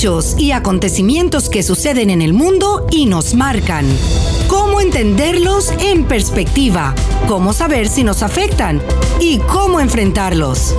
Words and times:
hechos 0.00 0.34
y 0.38 0.52
acontecimientos 0.52 1.50
que 1.50 1.62
suceden 1.62 2.08
en 2.08 2.22
el 2.22 2.32
mundo 2.32 2.86
y 2.90 3.04
nos 3.04 3.34
marcan. 3.34 3.84
Cómo 4.48 4.80
entenderlos 4.80 5.70
en 5.78 6.06
perspectiva, 6.06 6.94
cómo 7.28 7.52
saber 7.52 7.86
si 7.86 8.02
nos 8.02 8.22
afectan 8.22 8.80
y 9.20 9.40
cómo 9.40 9.78
enfrentarlos. 9.78 10.74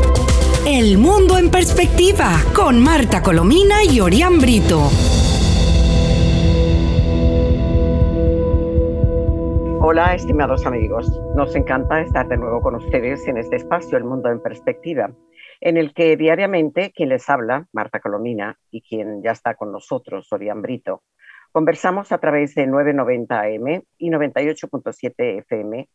El 0.65 0.97
mundo 0.97 1.37
en 1.37 1.51
perspectiva 1.51 2.31
con 2.55 2.81
Marta 2.81 3.21
Colomina 3.21 3.83
y 3.83 3.99
Orián 3.99 4.39
Brito. 4.39 4.89
Hola, 9.83 10.15
estimados 10.15 10.65
amigos. 10.65 11.11
Nos 11.35 11.55
encanta 11.55 12.01
estar 12.01 12.27
de 12.27 12.37
nuevo 12.37 12.61
con 12.61 12.73
ustedes 12.73 13.27
en 13.27 13.37
este 13.37 13.57
espacio, 13.57 13.99
El 13.99 14.05
Mundo 14.05 14.29
en 14.29 14.41
Perspectiva, 14.41 15.11
en 15.61 15.77
el 15.77 15.93
que 15.93 16.17
diariamente 16.17 16.91
quien 16.91 17.09
les 17.09 17.29
habla, 17.29 17.67
Marta 17.71 17.99
Colomina, 17.99 18.57
y 18.71 18.81
quien 18.81 19.21
ya 19.23 19.31
está 19.31 19.53
con 19.53 19.71
nosotros, 19.71 20.27
Orián 20.33 20.61
Brito, 20.61 21.03
conversamos 21.51 22.11
a 22.11 22.17
través 22.17 22.55
de 22.55 22.65
990 22.65 23.39
AM 23.39 23.83
y 23.97 24.09
98.7 24.09 25.39
FM 25.39 25.87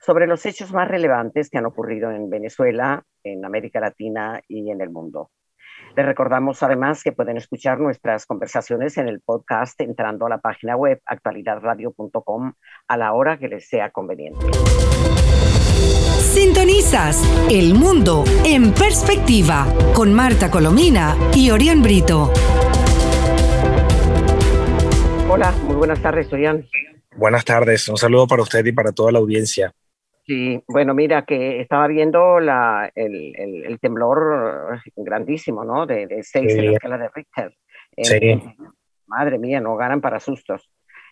sobre 0.00 0.26
los 0.26 0.44
hechos 0.44 0.72
más 0.72 0.88
relevantes 0.88 1.48
que 1.48 1.58
han 1.58 1.66
ocurrido 1.66 2.10
en 2.10 2.28
Venezuela, 2.28 3.04
en 3.22 3.44
América 3.44 3.78
Latina 3.78 4.40
y 4.48 4.70
en 4.70 4.80
el 4.80 4.90
mundo. 4.90 5.30
Les 5.96 6.04
recordamos 6.04 6.62
además 6.62 7.02
que 7.04 7.12
pueden 7.12 7.36
escuchar 7.36 7.78
nuestras 7.78 8.26
conversaciones 8.26 8.98
en 8.98 9.08
el 9.08 9.20
podcast 9.20 9.80
entrando 9.80 10.26
a 10.26 10.30
la 10.30 10.38
página 10.38 10.74
web 10.76 11.00
actualidadradio.com 11.04 12.54
a 12.88 12.96
la 12.96 13.12
hora 13.12 13.38
que 13.38 13.48
les 13.48 13.68
sea 13.68 13.90
conveniente. 13.90 14.46
Sintonizas 16.22 17.20
El 17.50 17.74
Mundo 17.74 18.24
en 18.46 18.72
Perspectiva 18.72 19.66
con 19.92 20.14
Marta 20.14 20.50
Colomina 20.50 21.16
y 21.34 21.50
Orián 21.50 21.82
Brito. 21.82 22.32
Hola, 25.28 25.50
muy 25.64 25.74
buenas 25.74 26.00
tardes, 26.00 26.32
Orián. 26.32 26.64
Buenas 27.16 27.44
tardes, 27.44 27.88
un 27.88 27.96
saludo 27.96 28.28
para 28.28 28.42
usted 28.42 28.64
y 28.64 28.72
para 28.72 28.92
toda 28.92 29.10
la 29.10 29.18
audiencia. 29.18 29.74
Sí, 30.24 30.62
bueno, 30.68 30.94
mira 30.94 31.24
que 31.24 31.60
estaba 31.60 31.88
viendo 31.88 32.38
la, 32.38 32.90
el, 32.94 33.34
el, 33.36 33.80
temblor 33.80 34.80
grandísimo, 34.94 35.64
¿no? 35.64 35.86
De, 35.86 36.06
de 36.06 36.22
seis 36.22 36.54
en 36.54 36.66
la 36.66 36.72
escala 36.72 36.98
de 36.98 37.08
Richter. 37.12 37.56
Sí. 37.96 38.40
madre 39.06 39.38
mía, 39.38 39.60
no 39.60 39.76
ganan 39.76 40.00
para 40.00 40.20
sustos. 40.20 40.70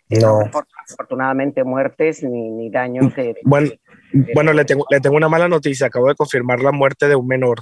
No. 0.08 0.40
Afortunadamente 0.88 1.64
muertes 1.64 2.22
ni, 2.22 2.50
ni 2.50 2.70
daños. 2.70 3.14
De, 3.14 3.36
bueno, 3.42 3.70
bueno 4.34 4.52
le, 4.52 4.64
tengo, 4.64 4.84
le 4.90 5.00
tengo 5.00 5.16
una 5.16 5.28
mala 5.28 5.48
noticia. 5.48 5.86
Acabo 5.88 6.08
de 6.08 6.14
confirmar 6.14 6.60
la 6.60 6.72
muerte 6.72 7.08
de 7.08 7.16
un 7.16 7.26
menor, 7.26 7.58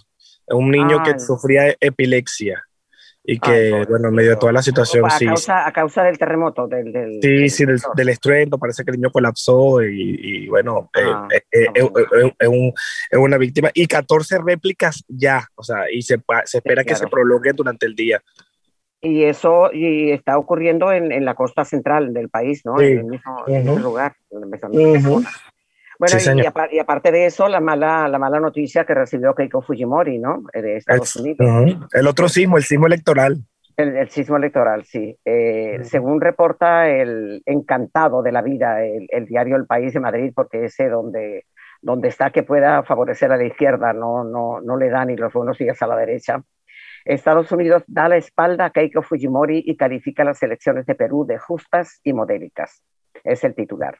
un 0.48 0.70
niño 0.70 1.02
que 1.02 1.18
sufría 1.18 1.74
epilepsia 1.80 2.64
y 3.30 3.38
que, 3.38 3.84
bueno, 3.90 4.08
en 4.08 4.14
medio 4.14 4.30
de 4.30 4.36
toda 4.36 4.52
la 4.52 4.62
situación, 4.62 5.04
a 5.04 5.10
sí. 5.10 5.26
Causa, 5.26 5.66
a 5.66 5.72
causa 5.72 6.02
del 6.02 6.16
terremoto, 6.16 6.66
del... 6.66 6.90
del 6.92 7.18
sí, 7.20 7.28
del, 7.28 7.50
sí, 7.50 7.66
del, 7.66 7.78
del, 7.94 8.08
estruendo, 8.08 8.56
parece 8.58 8.84
que 8.84 8.90
el 8.90 8.96
niño 8.96 9.10
colapsó 9.10 9.82
y, 9.82 10.18
y 10.18 10.48
bueno, 10.48 10.88
Ah, 10.94 11.28
eh, 11.30 11.42
eh, 11.52 11.66
ah, 11.68 12.00
eh, 12.22 12.32
es 12.38 12.48
un, 12.48 12.72
es 13.10 13.18
una 13.18 13.36
víctima. 13.36 13.70
Y 13.74 13.86
14 13.86 14.38
réplicas 14.38 15.04
ya, 15.08 15.46
o 15.56 15.62
sea, 15.62 15.90
y 15.92 16.00
se, 16.00 16.18
espera 16.54 16.84
que 16.84 16.94
se 16.96 17.06
prolongue 17.06 17.52
durante 17.52 17.84
el 17.84 17.94
día. 17.94 18.22
Y 19.02 19.24
eso 19.24 19.70
y 19.74 20.10
está 20.10 20.38
ocurriendo 20.38 20.90
en, 20.90 21.12
en 21.12 21.26
la 21.26 21.34
costa 21.34 21.66
central 21.66 22.14
del 22.14 22.30
país, 22.30 22.62
¿no? 22.64 22.78
Sí. 22.78 22.86
En 22.86 22.98
el 22.98 23.04
mismo, 23.04 23.44
en 23.46 23.56
ese 23.56 23.70
Ujú. 23.72 23.78
lugar. 23.80 24.16
en 24.30 24.40
mismo- 24.70 25.16
Ujú. 25.16 25.24
Bueno, 25.98 26.18
Sí, 26.18 26.30
y, 26.34 26.40
y 26.42 26.44
apar- 26.46 26.68
y 26.72 26.78
aparte 26.78 27.10
de 27.10 27.26
eso, 27.26 27.48
la 27.48 27.60
mala, 27.60 28.06
la 28.08 28.18
mala 28.18 28.38
noticia 28.38 28.84
que 28.84 28.94
recibió 28.94 29.34
Keiko 29.34 29.62
Fujimori, 29.62 30.18
¿no? 30.18 30.42
De 30.52 30.76
Estados 30.76 31.16
El, 31.16 31.22
Unidos. 31.22 31.48
ujú. 31.74 31.86
el 31.92 32.06
otro 32.06 32.28
sismo, 32.28 32.56
el 32.56 32.62
sismo 32.64 32.86
electoral. 32.86 33.38
El, 33.76 33.96
el 33.96 34.08
sismo 34.10 34.36
electoral, 34.36 34.84
sí. 34.84 35.16
Eh, 35.24 35.76
Ujú. 35.80 35.88
Según 35.88 36.20
reporta 36.20 36.88
el 36.88 37.42
encantado 37.46 38.22
de 38.22 38.32
la 38.32 38.42
vida, 38.42 38.84
el, 38.84 39.06
el 39.10 39.26
diario 39.26 39.56
El 39.56 39.66
País 39.66 39.92
de 39.94 40.00
Madrid, 40.00 40.32
porque 40.34 40.64
ese 40.64 40.88
donde, 40.88 41.46
donde 41.80 42.08
está 42.08 42.30
que 42.30 42.42
pueda 42.42 42.82
favorecer 42.82 43.30
a 43.32 43.36
la 43.36 43.44
izquierda, 43.46 43.92
no, 43.92 44.24
no, 44.24 44.60
no 44.60 44.76
le 44.76 44.90
da 44.90 45.04
ni 45.04 45.16
los 45.16 45.32
buenos 45.32 45.58
días 45.58 45.80
a 45.82 45.86
la 45.86 45.96
derecha. 45.96 46.42
Estados 47.04 47.50
Unidos 47.52 47.84
da 47.86 48.08
la 48.08 48.16
espalda 48.16 48.66
a 48.66 48.70
Keiko 48.70 49.02
Fujimori 49.02 49.62
y 49.64 49.76
califica 49.76 50.24
las 50.24 50.42
elecciones 50.42 50.84
de 50.86 50.94
Perú 50.96 51.24
de 51.26 51.38
justas 51.38 52.00
y 52.02 52.12
modélicas. 52.12 52.82
Es 53.24 53.44
el 53.44 53.54
titular. 53.54 53.96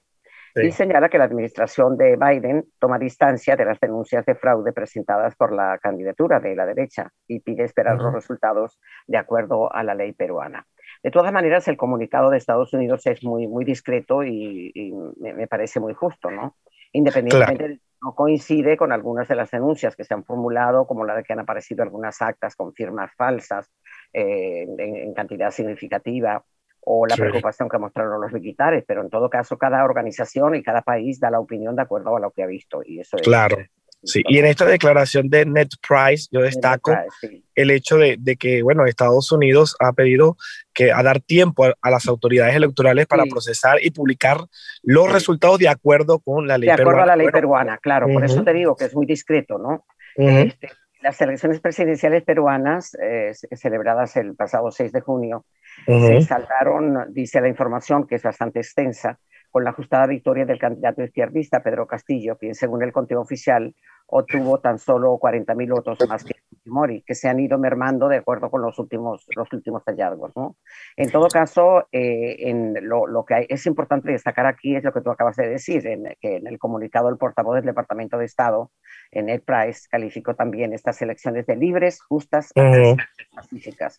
Sí. 0.60 0.66
Y 0.68 0.72
señala 0.72 1.08
que 1.08 1.18
la 1.18 1.24
administración 1.24 1.96
de 1.96 2.16
Biden 2.16 2.64
toma 2.78 2.98
distancia 2.98 3.56
de 3.56 3.64
las 3.64 3.78
denuncias 3.80 4.24
de 4.26 4.34
fraude 4.34 4.72
presentadas 4.72 5.34
por 5.36 5.52
la 5.52 5.78
candidatura 5.78 6.40
de 6.40 6.54
la 6.54 6.66
derecha 6.66 7.10
y 7.26 7.40
pide 7.40 7.64
esperar 7.64 7.96
los 7.96 8.12
resultados 8.12 8.78
de 9.06 9.18
acuerdo 9.18 9.72
a 9.72 9.82
la 9.82 9.94
ley 9.94 10.12
peruana. 10.12 10.66
De 11.02 11.10
todas 11.10 11.32
maneras, 11.32 11.68
el 11.68 11.76
comunicado 11.76 12.30
de 12.30 12.38
Estados 12.38 12.72
Unidos 12.72 13.06
es 13.06 13.22
muy, 13.22 13.46
muy 13.46 13.64
discreto 13.64 14.24
y, 14.24 14.72
y 14.74 14.92
me, 15.20 15.32
me 15.34 15.46
parece 15.46 15.80
muy 15.80 15.94
justo, 15.94 16.30
¿no? 16.30 16.56
Independientemente, 16.92 17.68
de- 17.68 17.80
no 18.00 18.14
coincide 18.14 18.76
con 18.76 18.92
algunas 18.92 19.26
de 19.28 19.34
las 19.34 19.50
denuncias 19.50 19.96
que 19.96 20.04
se 20.04 20.14
han 20.14 20.24
formulado, 20.24 20.86
como 20.86 21.04
la 21.04 21.16
de 21.16 21.24
que 21.24 21.32
han 21.32 21.40
aparecido 21.40 21.82
algunas 21.82 22.22
actas 22.22 22.54
con 22.54 22.72
firmas 22.72 23.12
falsas 23.16 23.70
eh, 24.12 24.62
en, 24.62 24.96
en 24.96 25.14
cantidad 25.14 25.50
significativa, 25.50 26.44
o 26.90 27.06
la 27.06 27.16
Sí. 27.16 27.20
preocupación 27.20 27.68
que 27.68 27.76
mostraron 27.78 28.18
los 28.20 28.32
militares, 28.32 28.82
pero 28.88 29.02
en 29.02 29.10
todo 29.10 29.28
caso 29.28 29.58
cada 29.58 29.84
organización 29.84 30.54
y 30.54 30.62
cada 30.62 30.80
país 30.80 31.20
da 31.20 31.30
la 31.30 31.38
opinión 31.38 31.76
de 31.76 31.82
acuerdo 31.82 32.16
a 32.16 32.20
lo 32.20 32.30
que 32.30 32.42
ha 32.42 32.46
visto. 32.46 32.80
Y 32.84 33.00
eso 33.00 33.16
es, 33.18 33.22
Claro. 33.22 33.58
Sí, 34.04 34.22
y 34.28 34.38
en 34.38 34.46
esta 34.46 34.64
declaración 34.64 35.28
de 35.28 35.44
Net 35.44 35.70
Price 35.86 36.28
yo 36.30 36.40
destaco 36.40 36.92
Sí. 37.20 37.44
el 37.56 37.70
hecho 37.72 37.96
de, 37.98 38.16
de 38.18 38.36
que, 38.36 38.62
bueno, 38.62 38.86
Estados 38.86 39.32
Unidos 39.32 39.74
ha 39.80 39.92
pedido 39.92 40.36
que 40.72 40.92
a 40.92 41.02
dar 41.02 41.20
tiempo 41.20 41.64
a, 41.66 41.74
a 41.82 41.90
las 41.90 42.06
autoridades 42.06 42.54
electorales 42.54 43.06
para 43.08 43.24
Sí. 43.24 43.30
procesar 43.30 43.78
y 43.82 43.90
publicar 43.90 44.38
los 44.84 45.06
Sí. 45.08 45.12
resultados 45.12 45.58
de 45.58 45.68
acuerdo 45.68 46.20
con 46.20 46.46
la 46.46 46.56
ley 46.58 46.68
De 46.68 46.72
acuerdo 46.74 46.90
peruana. 46.92 47.12
a 47.12 47.16
la 47.16 47.22
ley 47.22 47.32
peruana, 47.32 47.78
claro, 47.78 48.06
por 48.06 48.22
Ujú. 48.22 48.24
eso 48.32 48.44
te 48.44 48.52
digo 48.52 48.76
que 48.76 48.84
es 48.84 48.94
muy 48.94 49.04
discreto, 49.04 49.58
¿no? 49.58 49.84
ujú, 50.16 50.28
Este, 50.38 50.70
las 51.00 51.20
elecciones 51.20 51.60
presidenciales 51.60 52.24
peruanas, 52.24 52.94
eh, 53.00 53.32
ce- 53.34 53.54
celebradas 53.56 54.16
el 54.16 54.34
pasado 54.34 54.70
6 54.70 54.92
de 54.92 55.00
junio, 55.00 55.44
se 55.86 56.22
saldaron, 56.22 57.12
dice 57.12 57.40
la 57.40 57.48
información, 57.48 58.06
que 58.06 58.16
es 58.16 58.22
bastante 58.22 58.58
extensa, 58.60 59.18
con 59.50 59.64
la 59.64 59.70
ajustada 59.70 60.06
victoria 60.06 60.44
del 60.44 60.58
candidato 60.58 61.02
izquierdista 61.02 61.60
Pedro 61.62 61.86
Castillo, 61.86 62.36
quien 62.36 62.54
según 62.54 62.82
el 62.82 62.92
conteo 62.92 63.20
oficial 63.20 63.74
obtuvo 64.06 64.58
tan 64.60 64.78
solo 64.78 65.18
40.000 65.18 65.70
votos 65.70 65.98
más 66.08 66.24
que 66.24 66.34
Fujimori, 66.68 67.02
que 67.02 67.14
se 67.14 67.28
han 67.28 67.40
ido 67.40 67.58
mermando 67.58 68.08
de 68.08 68.18
acuerdo 68.18 68.50
con 68.50 68.62
los 68.62 68.78
últimos, 68.78 69.26
los 69.34 69.52
últimos 69.52 69.82
hallazgos. 69.86 70.32
¿no? 70.36 70.56
En 70.96 71.10
todo 71.10 71.28
caso, 71.28 71.88
eh, 71.92 72.36
en 72.48 72.88
lo, 72.88 73.06
lo, 73.06 73.24
que 73.24 73.34
hay, 73.34 73.46
es 73.48 73.66
importante 73.66 74.10
destacar 74.12 74.46
aquí 74.46 74.76
es 74.76 74.84
lo 74.84 74.92
que 74.92 75.00
tú 75.00 75.10
acabas 75.10 75.36
de 75.36 75.48
decir, 75.48 75.86
en, 75.86 76.16
que 76.20 76.36
en 76.36 76.46
el 76.46 76.58
comunicado 76.58 77.08
el 77.08 77.16
portavoz 77.16 77.56
del 77.56 77.64
Departamento 77.64 78.18
de 78.18 78.24
Estado, 78.26 78.70
en 79.10 79.28
Ed 79.28 79.42
Price, 79.42 79.88
calificó 79.90 80.34
también 80.34 80.72
estas 80.72 81.00
elecciones 81.02 81.46
de 81.46 81.56
libres, 81.56 82.00
justas 82.02 82.52
y 82.54 82.60
Ujú. 82.60 82.96
pacíficas 83.34 83.96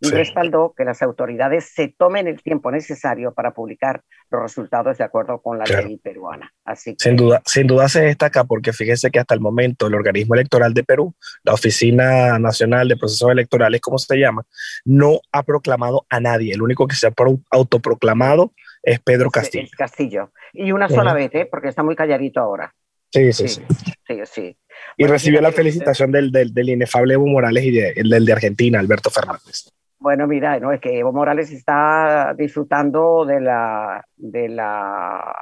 y 0.00 0.08
Sí. 0.08 0.12
respaldó 0.12 0.74
que 0.76 0.84
las 0.84 1.02
autoridades 1.02 1.72
se 1.74 1.88
tomen 1.88 2.26
el 2.26 2.42
tiempo 2.42 2.70
necesario 2.70 3.32
para 3.32 3.52
publicar 3.52 4.02
los 4.30 4.42
resultados 4.42 4.98
de 4.98 5.04
acuerdo 5.04 5.40
con 5.40 5.58
la 5.58 5.64
Claro. 5.64 5.88
ley 5.88 5.96
peruana. 5.98 6.52
Así 6.64 6.92
que 6.92 7.04
Sin 7.04 7.16
duda, 7.16 7.42
sin 7.46 7.66
duda 7.66 7.88
se 7.88 8.02
destaca 8.02 8.44
porque 8.44 8.72
fíjese 8.72 9.10
que 9.10 9.18
hasta 9.20 9.34
el 9.34 9.40
momento 9.40 9.86
el 9.86 9.94
organismo 9.94 10.34
electoral 10.34 10.74
de 10.74 10.84
Perú, 10.84 11.14
la 11.42 11.54
Oficina 11.54 12.05
Nacional 12.38 12.88
de 12.88 12.96
Procesos 12.96 13.30
Electorales, 13.30 13.80
como 13.80 13.98
se 13.98 14.16
llama, 14.16 14.44
no 14.84 15.20
ha 15.32 15.42
proclamado 15.42 16.06
a 16.08 16.20
nadie. 16.20 16.52
El 16.54 16.62
único 16.62 16.86
que 16.86 16.94
se 16.96 17.06
ha 17.06 17.10
pro- 17.10 17.40
autoproclamado 17.50 18.52
es 18.82 19.00
Pedro 19.00 19.30
Castillo. 19.30 19.64
es 19.64 19.70
Castillo. 19.72 20.30
Y 20.52 20.72
una 20.72 20.88
sola 20.88 21.12
vez, 21.14 21.30
¿eh? 21.34 21.48
porque 21.50 21.68
está 21.68 21.82
muy 21.82 21.96
calladito 21.96 22.40
ahora. 22.40 22.72
Sí, 23.12 23.32
sí, 23.32 23.48
Sí, 23.48 23.62
sí. 23.68 23.92
sí, 24.06 24.20
sí. 24.26 24.56
Y 24.96 25.02
Bueno, 25.04 25.12
recibió 25.14 25.40
la 25.40 25.48
fíjate, 25.48 25.62
felicitación 25.62 26.12
del, 26.12 26.30
del, 26.32 26.52
del 26.52 26.68
inefable 26.68 27.14
Evo 27.14 27.26
Morales 27.26 27.64
y 27.64 27.70
de- 27.70 27.92
el 27.96 28.10
del 28.10 28.24
de 28.26 28.32
Argentina, 28.32 28.78
Alberto 28.80 29.10
Fernández. 29.10 29.70
Bueno, 29.98 30.26
mira, 30.26 30.58
no 30.60 30.72
es 30.72 30.80
que 30.80 30.98
Evo 30.98 31.12
Morales 31.12 31.50
está 31.50 32.34
disfrutando 32.36 33.24
de 33.24 33.40
la 33.40 34.04
de 34.16 34.48
la 34.50 35.34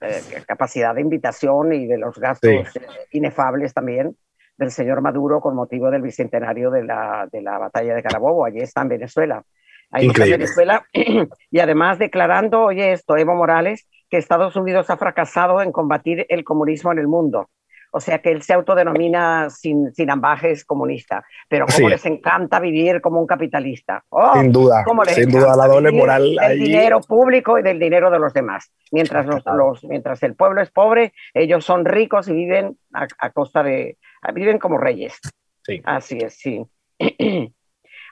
eh, 0.00 0.42
capacidad 0.46 0.94
de 0.94 1.00
invitación 1.00 1.72
y 1.72 1.86
de 1.86 1.98
los 1.98 2.18
gastos 2.18 2.50
Sí. 2.72 2.80
inefables 3.12 3.72
también 3.74 4.16
del 4.58 4.70
señor 4.70 5.00
Maduro 5.00 5.40
con 5.40 5.54
motivo 5.54 5.90
del 5.90 6.02
bicentenario 6.02 6.70
de 6.70 6.84
la, 6.84 7.28
de 7.32 7.40
la 7.40 7.58
batalla 7.58 7.94
de 7.94 8.02
Carabobo. 8.02 8.44
Allí 8.44 8.58
está 8.58 8.82
en 8.82 8.88
Venezuela. 8.88 9.42
Ahí 9.90 10.08
está. 10.08 10.24
Venezuela 10.24 10.84
y 11.50 11.60
además 11.60 11.98
declarando, 11.98 12.62
oye 12.64 12.92
esto, 12.92 13.16
Evo 13.16 13.34
Morales, 13.34 13.88
que 14.10 14.18
Estados 14.18 14.56
Unidos 14.56 14.90
ha 14.90 14.96
fracasado 14.98 15.62
en 15.62 15.72
combatir 15.72 16.26
el 16.28 16.44
comunismo 16.44 16.92
en 16.92 16.98
el 16.98 17.08
mundo. 17.08 17.48
O 17.90 18.00
sea 18.00 18.18
que 18.18 18.30
él 18.30 18.42
se 18.42 18.52
autodenomina 18.52 19.48
sin, 19.48 19.94
sin 19.94 20.10
ambajes 20.10 20.62
comunista, 20.66 21.24
pero 21.48 21.64
como 21.64 21.78
Sí. 21.78 21.86
les 21.88 22.04
encanta 22.04 22.60
vivir 22.60 23.00
como 23.00 23.18
un 23.18 23.26
capitalista. 23.26 24.04
¡Oh! 24.10 24.34
sin 24.34 24.52
duda, 24.52 24.84
sin 25.06 25.30
duda 25.30 25.56
la 25.56 25.66
doble 25.66 25.90
moral 25.92 26.22
del 26.22 26.38
ahí. 26.38 26.58
dinero 26.58 27.00
público 27.00 27.58
y 27.58 27.62
del 27.62 27.78
dinero 27.78 28.10
de 28.10 28.18
los 28.18 28.34
demás. 28.34 28.70
Mientras, 28.92 29.24
los, 29.24 29.42
Claro. 29.42 29.70
los- 29.70 29.84
mientras 29.84 30.22
el 30.22 30.34
pueblo 30.34 30.60
es 30.60 30.70
pobre, 30.70 31.14
ellos 31.32 31.64
son 31.64 31.86
ricos 31.86 32.28
y 32.28 32.34
viven 32.34 32.76
a, 32.92 33.06
a 33.20 33.30
costa 33.30 33.62
de, 33.62 33.96
viven 34.34 34.58
como 34.58 34.78
reyes. 34.78 35.18
Sí. 35.62 35.80
Así 35.84 36.18
es, 36.18 36.34
sí. 36.34 36.64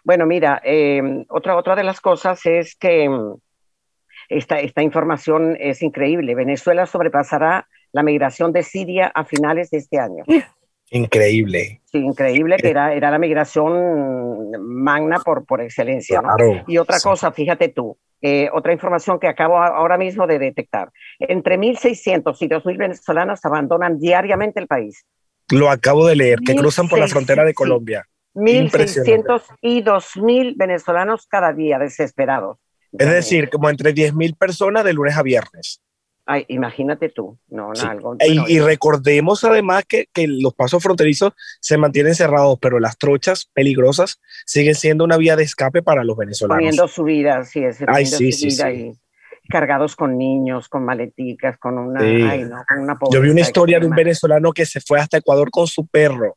Bueno, 0.07 0.25
mira, 0.25 0.63
eh, 0.65 1.03
otra, 1.31 1.57
otra 1.57 1.75
de 1.75 1.83
las 1.83 2.01
cosas 2.01 2.47
es 2.47 2.77
que 2.77 3.09
mm, 3.09 3.41
esta, 4.29 4.61
esta 4.61 4.81
información 4.81 5.57
es 5.59 5.83
increíble. 5.83 6.37
Venezuela 6.37 6.87
sobrepasará 6.87 7.67
la 7.91 8.05
migración 8.05 8.53
de 8.53 8.63
Siria 8.63 9.11
a 9.13 9.25
finales 9.25 9.69
de 9.71 9.79
este 9.79 9.99
año. 9.99 10.23
Increíble. 10.91 11.81
Sí, 11.87 11.99
increíble 11.99 12.57
que 12.59 12.71
era, 12.71 12.95
era 12.95 13.11
la 13.11 13.19
migración 13.19 14.53
magna 14.61 15.19
por, 15.25 15.45
por 15.45 15.61
excelencia. 15.61 16.21
Claro, 16.21 16.63
y 16.69 16.79
otra 16.79 16.99
sí. 16.99 17.09
cosa, 17.09 17.33
fíjate 17.33 17.71
tú, 17.71 17.99
eh, 18.23 18.49
otra 18.53 18.73
información 18.73 19.19
que 19.19 19.27
acabo 19.27 19.59
ahora 19.59 19.99
mismo 19.99 20.29
de 20.29 20.39
detectar. 20.39 20.93
Entre 21.19 21.59
1.600 21.59 22.37
y 22.41 22.49
2.000 22.49 22.79
venezolanos 22.79 23.45
abandonan 23.45 23.99
diariamente 23.99 24.61
el 24.61 24.69
país. 24.69 25.05
Lo 25.51 25.71
acabo 25.71 26.07
de 26.07 26.17
leer, 26.17 26.41
que 26.41 26.55
cruzan 26.55 26.89
por 26.89 26.99
la 26.99 27.05
1600, 27.07 27.13
frontera 27.13 27.45
de. 27.47 27.55
Colombia. 27.55 28.07
1.600 28.35 29.43
y 29.63 29.83
2.000 29.83 30.55
venezolanos 30.57 31.27
cada 31.27 31.53
día 31.53 31.79
desesperados. 31.79 32.59
Es 32.93 33.09
decir, 33.11 33.49
como 33.51 33.69
entre 33.71 33.95
10.000 33.95 34.37
personas 34.37 34.85
de 34.85 34.93
lunes 34.93 35.17
a 35.17 35.23
viernes. 35.23 35.81
Ay, 36.29 36.45
imagínate 36.49 37.09
tú, 37.09 37.39
no, 37.49 37.69
no, 37.69 37.75
Sí. 37.77 37.87
algo. 37.87 38.17
Y- 38.19 38.27
bueno, 38.39 38.49
y, 38.49 38.59
recordemos 38.59 39.45
además 39.45 39.85
que, 39.87 40.09
que 40.13 40.27
los 40.27 40.55
pasos 40.55 40.83
fronterizos 40.83 41.33
se 41.61 41.79
mantienen 41.79 42.17
cerrados, 42.17 42.59
pero 42.61 42.81
las 42.81 42.99
trochas 42.99 43.49
peligrosas 43.55 44.21
siguen 44.45 44.75
siendo 44.75 45.05
una 45.05 45.17
vía 45.19 45.37
de 45.37 45.45
escape 45.45 45.83
para 45.83 46.03
los 46.03 46.17
venezolanos. 46.17 46.59
poniendo 46.59 46.89
su 46.89 47.05
vida, 47.05 47.45
sí, 47.45 47.63
es 47.63 47.79
Ay, 47.87 48.07
sí, 48.07 48.33
su 48.33 48.39
sí, 48.39 48.47
vida 48.49 48.71
sí. 48.71 48.93
Cargados 49.49 49.97
con 49.97 50.17
niños, 50.19 50.69
con 50.69 50.85
maleticas, 50.85 51.59
con 51.59 51.79
una, 51.79 52.01
Sí. 52.01 52.23
ay, 52.23 52.45
no, 52.45 52.63
con 52.69 52.81
una 52.81 52.97
Yo 53.11 53.21
vi 53.21 53.31
una 53.31 53.41
historia 53.41 53.81
de 53.81 53.87
un 53.87 53.95
venezolano 53.95 54.53
que 54.53 54.67
se 54.67 54.81
fue 54.81 55.01
hasta 55.01 55.19
Ecuador 55.19 55.51
con 55.51 55.67
su 55.67 55.87
perro. 55.87 56.37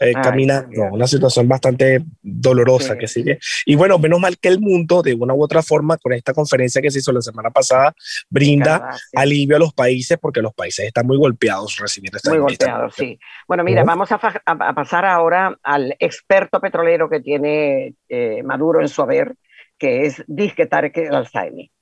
eh, 0.00 0.12
Ay, 0.14 0.22
caminando, 0.22 0.68
Dios. 0.70 0.86
una 0.92 1.08
situación 1.08 1.48
bastante 1.48 2.04
dolorosa 2.22 2.92
Sí. 2.92 2.98
que 3.00 3.08
sigue. 3.08 3.38
Y 3.66 3.74
bueno, 3.74 3.98
menos 3.98 4.20
mal 4.20 4.38
que 4.38 4.46
el 4.46 4.60
mundo, 4.60 5.02
de 5.02 5.12
una 5.14 5.34
u 5.34 5.42
otra 5.42 5.60
forma, 5.60 5.96
con 5.98 6.12
esta 6.12 6.32
conferencia 6.32 6.80
que 6.80 6.92
se 6.92 7.00
hizo 7.00 7.10
la 7.10 7.20
semana 7.20 7.50
pasada, 7.50 7.92
brinda 8.30 8.92
sí. 8.92 9.00
alivio 9.16 9.56
a 9.56 9.58
los 9.58 9.74
países 9.74 10.16
porque 10.16 10.40
los 10.40 10.54
países 10.54 10.86
están 10.86 11.04
muy 11.04 11.16
golpeados 11.18 11.78
recibiendo 11.80 12.16
esta 12.18 12.30
Muy 12.30 12.38
golpeados, 12.38 12.94
sí. 12.94 13.18
Bueno, 13.48 13.64
mira, 13.64 13.80
Ujú. 13.82 13.88
vamos 13.88 14.12
a, 14.12 14.20
a- 14.46 14.72
pasar 14.72 15.04
ahora 15.04 15.58
al 15.64 15.96
experto 15.98 16.60
petrolero 16.60 17.10
que 17.10 17.18
tiene 17.18 17.94
eh, 18.08 18.40
Maduro 18.44 18.80
en 18.80 18.86
su 18.88 19.02
haber, 19.02 19.34
que 19.78 20.06
es 20.06 20.22
Disque 20.28 20.66
Tarek 20.66 20.96
al-Saimi. 21.10 21.72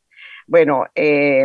Bueno, 0.47 0.87
eh, 0.95 1.45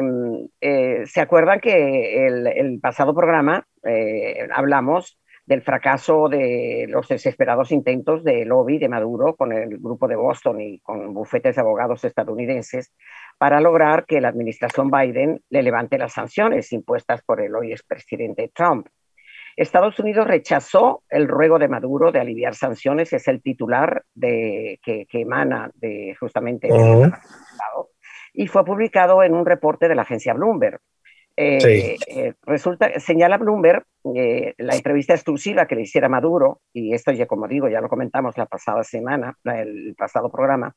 eh, 0.59 1.03
¿se 1.05 1.21
acuerdan 1.21 1.59
que 1.59 2.27
el, 2.27 2.47
el 2.47 2.79
pasado 2.79 3.15
programa 3.15 3.65
eh, 3.83 4.47
hablamos 4.53 5.17
del 5.45 5.63
fracaso 5.63 6.29
de 6.29 6.85
los 6.87 7.07
desesperados 7.07 7.71
intentos 7.71 8.23
de 8.23 8.45
lobby 8.45 8.77
de 8.77 8.89
Maduro 8.89 9.35
con 9.35 9.51
el 9.51 9.79
grupo 9.79 10.07
de 10.07 10.15
Boston 10.15 10.61
y 10.61 10.79
con 10.79 11.13
bufetes 11.13 11.55
de 11.55 11.61
abogados 11.61 12.03
estadounidenses 12.05 12.93
para 13.39 13.59
lograr 13.59 14.05
que 14.05 14.21
la 14.21 14.29
administración 14.29 14.91
Biden 14.91 15.41
le 15.49 15.63
levante 15.63 15.97
las 15.97 16.13
sanciones 16.13 16.71
impuestas 16.71 17.23
por 17.23 17.41
el 17.41 17.55
hoy 17.55 17.71
expresidente 17.71 18.51
Trump? 18.53 18.87
Estados 19.57 19.99
Unidos 19.99 20.27
rechazó 20.27 21.03
el 21.09 21.27
ruego 21.27 21.59
de 21.59 21.67
Maduro 21.67 22.11
de 22.11 22.19
aliviar 22.19 22.55
sanciones, 22.55 23.11
es 23.11 23.27
el 23.27 23.41
titular 23.41 24.03
de, 24.13 24.79
que, 24.81 25.05
que 25.07 25.21
emana 25.21 25.71
de 25.73 26.15
justamente 26.19 26.71
Ujú. 26.71 26.77
Departamento 26.77 27.17
de 27.17 27.90
y 28.33 28.47
fue 28.47 28.63
publicado 28.65 29.23
en 29.23 29.33
un 29.33 29.45
reporte 29.45 29.87
de 29.87 29.95
la 29.95 30.03
agencia 30.03 30.33
Bloomberg. 30.33 30.79
Eh, 31.37 31.97
Sí. 31.97 32.19
eh, 32.19 32.33
resulta, 32.43 32.99
señala 32.99 33.37
Bloomberg 33.37 33.85
eh, 34.15 34.53
la 34.57 34.75
entrevista 34.75 35.13
exclusiva 35.13 35.65
que 35.65 35.75
le 35.75 35.83
hiciera 35.83 36.09
Maduro, 36.09 36.59
y 36.73 36.93
esto 36.93 37.11
ya 37.11 37.25
como 37.25 37.47
digo, 37.47 37.69
ya 37.69 37.81
lo 37.81 37.87
comentamos 37.87 38.37
la 38.37 38.45
pasada 38.45 38.83
semana, 38.83 39.37
el 39.45 39.95
pasado 39.97 40.29
programa, 40.29 40.75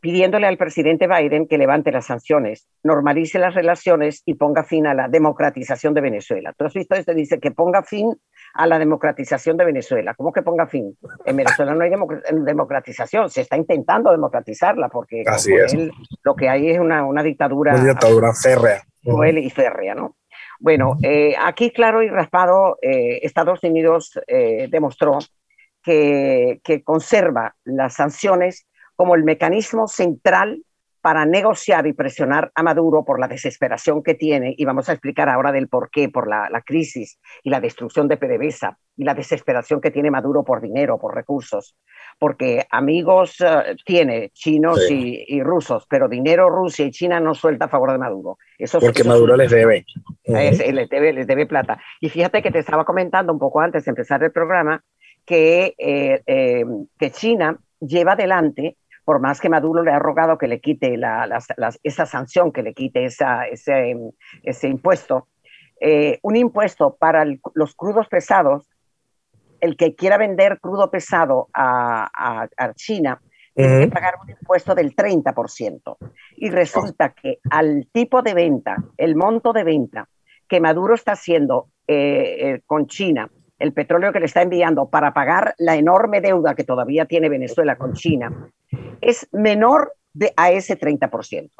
pidiéndole 0.00 0.46
al 0.46 0.56
presidente 0.56 1.08
Biden 1.08 1.48
que 1.48 1.58
levante 1.58 1.90
las 1.90 2.06
sanciones, 2.06 2.68
normalice 2.84 3.38
las 3.38 3.54
relaciones 3.54 4.22
y 4.24 4.34
ponga 4.34 4.62
fin 4.62 4.86
a 4.86 4.94
la 4.94 5.08
democratización 5.08 5.92
de 5.92 6.00
Venezuela. 6.00 6.52
¿Tú 6.56 6.66
has 6.66 6.74
visto 6.74 6.94
esto? 6.94 7.12
Dice 7.14 7.40
que 7.40 7.50
ponga 7.50 7.82
fin 7.82 8.14
a 8.54 8.66
la 8.66 8.78
democratización 8.78 9.56
de 9.56 9.64
Venezuela. 9.64 10.14
¿Cómo 10.14 10.32
que 10.32 10.42
ponga 10.42 10.66
fin? 10.66 10.96
En 11.24 11.36
Venezuela 11.36 11.74
no 11.74 11.82
hay 11.84 11.90
democ- 11.90 12.22
democratización, 12.44 13.30
se 13.30 13.42
está 13.42 13.56
intentando 13.56 14.10
democratizarla 14.10 14.88
porque 14.88 15.22
Así 15.26 15.54
es. 15.54 15.72
él 15.74 15.90
lo 16.22 16.34
que 16.34 16.48
hay 16.48 16.70
es 16.70 16.78
una, 16.78 17.04
una 17.04 17.22
dictadura 17.22 17.74
Una 17.74 17.84
dictadura 17.90 18.32
férrea. 18.34 18.82
Cruel 19.02 19.38
y 19.38 19.50
férrea, 19.50 19.94
¿no? 19.94 20.16
Bueno, 20.58 20.96
eh, 21.02 21.34
aquí 21.42 21.70
claro 21.70 22.02
y 22.02 22.08
raspado, 22.08 22.76
eh, 22.82 23.20
Estados 23.22 23.62
Unidos 23.62 24.18
eh, 24.26 24.68
demostró 24.70 25.18
que, 25.82 26.60
que 26.62 26.82
conserva 26.82 27.54
las 27.64 27.94
sanciones 27.94 28.66
como 28.94 29.14
el 29.14 29.24
mecanismo 29.24 29.88
central 29.88 30.62
para 31.00 31.24
negociar 31.24 31.86
y 31.86 31.92
presionar 31.92 32.50
a 32.54 32.62
Maduro 32.62 33.04
por 33.04 33.18
la 33.18 33.28
desesperación 33.28 34.02
que 34.02 34.14
tiene, 34.14 34.54
y 34.56 34.64
vamos 34.64 34.88
a 34.88 34.92
explicar 34.92 35.28
ahora 35.28 35.50
del 35.52 35.68
por 35.68 35.90
qué, 35.90 36.08
por 36.08 36.28
la, 36.28 36.48
la 36.50 36.60
crisis 36.62 37.18
y 37.42 37.50
la 37.50 37.60
destrucción 37.60 38.06
de 38.08 38.16
PDVSA 38.16 38.78
y 38.96 39.04
la 39.04 39.14
desesperación 39.14 39.80
que 39.80 39.90
tiene 39.90 40.10
Maduro 40.10 40.44
por 40.44 40.60
dinero, 40.60 40.98
por 40.98 41.14
recursos, 41.14 41.74
porque 42.18 42.66
amigos 42.70 43.36
eh, 43.40 43.76
tiene 43.84 44.30
chinos 44.34 44.84
Sí. 44.86 45.24
y, 45.28 45.36
y 45.38 45.42
rusos, 45.42 45.86
pero 45.88 46.08
dinero 46.08 46.50
Rusia 46.50 46.84
y 46.84 46.90
China 46.90 47.18
no 47.18 47.34
suelta 47.34 47.64
a 47.64 47.68
favor 47.68 47.92
de 47.92 47.98
Maduro. 47.98 48.36
Eso, 48.58 48.78
Porque 48.78 49.00
es 49.02 49.06
Maduro 49.08 49.36
les 49.36 49.50
debe. 49.50 49.86
Es- 50.24 50.60
eh, 50.60 50.72
les, 50.72 50.88
debe, 50.88 51.12
les 51.14 51.26
debe 51.26 51.46
plata. 51.46 51.80
Y 52.00 52.08
fíjate 52.10 52.42
que 52.42 52.50
te 52.50 52.58
estaba 52.58 52.84
comentando 52.84 53.32
un 53.32 53.38
poco 53.38 53.60
antes 53.60 53.84
de 53.86 53.90
empezar 53.90 54.22
el 54.22 54.32
programa 54.32 54.82
que, 55.24 55.74
eh, 55.78 56.20
eh, 56.26 56.64
que 56.98 57.10
China 57.10 57.58
lleva 57.80 58.12
adelante, 58.12 58.76
por 59.04 59.20
más 59.20 59.40
que 59.40 59.48
Maduro 59.48 59.82
le 59.82 59.90
ha 59.92 59.98
rogado 59.98 60.38
que 60.38 60.46
le 60.48 60.60
quite 60.60 60.96
la- 60.96 61.26
las- 61.26 61.48
las- 61.56 61.78
esa 61.82 62.06
sanción, 62.06 62.52
que 62.52 62.62
le 62.62 62.74
quite 62.74 63.04
esa, 63.04 63.46
ese, 63.46 63.96
ese 64.42 64.68
impuesto, 64.68 65.28
eh, 65.80 66.18
un 66.22 66.36
impuesto 66.36 66.96
para 66.98 67.22
el- 67.22 67.40
los 67.54 67.74
crudos 67.74 68.08
pesados, 68.08 68.68
el 69.60 69.76
que 69.76 69.94
quiera 69.94 70.16
vender 70.18 70.58
crudo 70.60 70.90
pesado 70.90 71.48
a, 71.52 72.08
a- 72.14 72.48
a 72.56 72.74
China, 72.74 73.20
tiene 73.52 73.80
que 73.80 73.88
pagar 73.90 74.14
un 74.22 74.30
impuesto 74.30 74.74
del 74.74 74.94
30%. 74.94 75.98
Y 76.36 76.50
resulta 76.50 77.10
que 77.10 77.40
al 77.50 77.88
tipo 77.92 78.22
de 78.22 78.32
venta, 78.32 78.76
el 78.96 79.16
monto 79.16 79.52
de 79.52 79.64
venta 79.64 80.08
que 80.48 80.60
Maduro 80.60 80.94
está 80.94 81.12
haciendo 81.12 81.68
eh, 81.86 82.36
eh, 82.54 82.60
con 82.64 82.86
China, 82.86 83.28
el 83.60 83.72
petróleo 83.72 84.12
que 84.12 84.18
le 84.20 84.26
está 84.26 84.42
enviando 84.42 84.88
para 84.88 85.12
pagar 85.12 85.54
la 85.58 85.76
enorme 85.76 86.20
deuda 86.20 86.54
que 86.54 86.64
todavía 86.64 87.04
tiene 87.04 87.28
Venezuela 87.28 87.76
con 87.76 87.92
China, 87.92 88.48
es 89.00 89.28
menor 89.32 89.92
de, 90.12 90.32
a 90.36 90.50
ese 90.50 90.78
30%. 90.78 91.50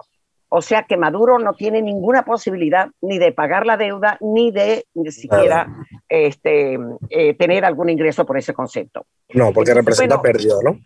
O 0.49 0.63
sea 0.63 0.83
que 0.83 0.97
Maduro 0.97 1.39
no 1.39 1.53
tiene 1.55 1.81
ninguna 1.81 2.25
posibilidad 2.25 2.89
ni 3.01 3.19
de 3.19 3.31
pagar 3.31 3.67
la 3.67 3.77
deuda 3.77 4.19
ni 4.21 4.51
de 4.51 4.85
ni 4.95 5.13
siquiera 5.13 5.69
este, 6.09 6.77
eh, 7.09 7.35
tener 7.35 7.65
algún 7.65 7.89
ingreso 7.89 8.27
por 8.27 8.37
ese 8.37 8.53
concepto. 8.53 9.07
No, 9.33 9.53
porque 9.53 9.71
Entonces, 9.71 9.77
representa 9.77 10.17
bueno, 10.17 10.23
pérdida, 10.23 10.55
¿no? 10.65 10.79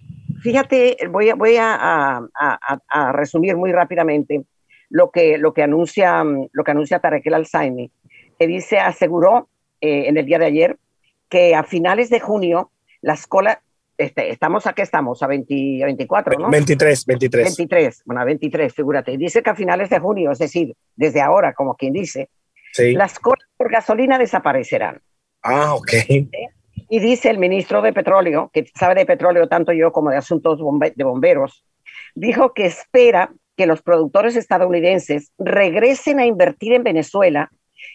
Fíjate, 0.43 0.99
voy 1.11 1.31
a, 1.31 1.35
voy 1.35 1.57
a, 1.57 1.75
a- 1.75 2.29
a- 2.38 2.79
a 2.88 3.12
resumir 3.12 3.57
muy 3.57 3.73
rápidamente 3.73 4.45
lo 4.91 5.11
que, 5.11 5.38
lo 5.38 5.55
que 5.55 5.62
anuncia, 5.62 6.23
lo 6.53 6.65
que 6.65 6.71
anuncia 6.71 6.99
Tarek 6.99 7.25
el 7.27 7.35
Alzheimer, 7.35 7.88
que 8.38 8.47
dice, 8.47 8.79
aseguró 8.79 9.49
eh, 9.81 10.09
en 10.09 10.19
el 10.19 10.27
día 10.27 10.38
de 10.38 10.47
ayer 10.47 10.77
que 11.35 11.53
a 11.57 11.64
finales 11.64 12.11
de 12.11 12.21
junio 12.21 12.71
las 13.03 13.26
colas, 13.26 13.59
este, 13.99 14.31
estamos 14.31 14.69
a 14.69 14.73
qué 14.73 14.83
estamos, 14.83 15.21
a 15.21 15.26
20 15.26 15.83
a 15.83 15.87
24, 15.87 16.38
¿no? 16.38 16.49
23, 16.49 17.07
23. 17.07 17.45
23, 17.57 18.03
bueno, 18.05 18.21
a 18.21 18.25
23, 18.25 18.73
figúrate. 18.73 19.17
Dice 19.19 19.43
que 19.43 19.50
a 19.50 19.57
finales 19.57 19.91
de 19.91 19.99
junio, 19.99 20.31
es 20.31 20.38
decir, 20.38 20.76
desde 20.95 21.21
ahora, 21.21 21.53
como 21.53 21.75
quien 21.75 21.93
dice, 21.93 22.29
Sí. 22.73 22.93
las 22.93 23.19
colas 23.19 23.45
por 23.57 23.69
gasolina 23.69 24.17
desaparecerán. 24.17 25.00
Ah, 25.43 25.75
ok. 25.75 25.93
Y 26.88 27.00
dice 27.00 27.31
el 27.31 27.38
ministro 27.38 27.83
de 27.83 27.93
Petróleo, 27.93 28.49
que 28.53 28.64
sabe 28.79 28.95
de 28.95 29.07
petróleo 29.07 29.49
tanto 29.49 29.73
yo 29.73 29.91
como 29.91 30.11
de 30.11 30.19
asuntos 30.19 30.61
bombe- 30.61 30.95
de 30.95 31.03
bomberos, 31.05 31.64
dijo 32.14 32.53
que 32.55 32.67
espera 32.67 33.33
que 33.57 33.67
los 33.67 33.83
productores 33.83 34.37
estadounidenses 34.37 35.33
regresen 35.38 36.21
a 36.21 36.26
invertir 36.26 36.75
en 36.75 36.85
Venezuela 36.85 37.50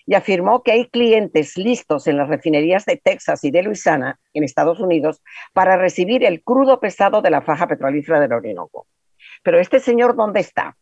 y 0.05 0.15
afirmó 0.15 0.63
que 0.63 0.71
hay 0.71 0.87
clientes 0.87 1.57
listos 1.57 2.07
en 2.07 2.17
las 2.17 2.29
refinerías 2.29 2.85
de 2.85 2.97
Texas 2.97 3.43
y 3.43 3.51
de 3.51 3.63
Luisiana, 3.63 4.19
en 4.33 4.43
Estados 4.43 4.79
Unidos, 4.79 5.21
para 5.53 5.77
recibir 5.77 6.23
el 6.23 6.43
crudo 6.43 6.79
pesado 6.79 7.21
de 7.21 7.29
la 7.29 7.41
faja 7.41 7.67
petrolífera 7.67 8.19
del 8.19 8.33
Orinoco. 8.33 8.87
Pero 9.43 9.59
este 9.59 9.79
señor, 9.79 10.15
¿dónde 10.15 10.39
está? 10.41 10.75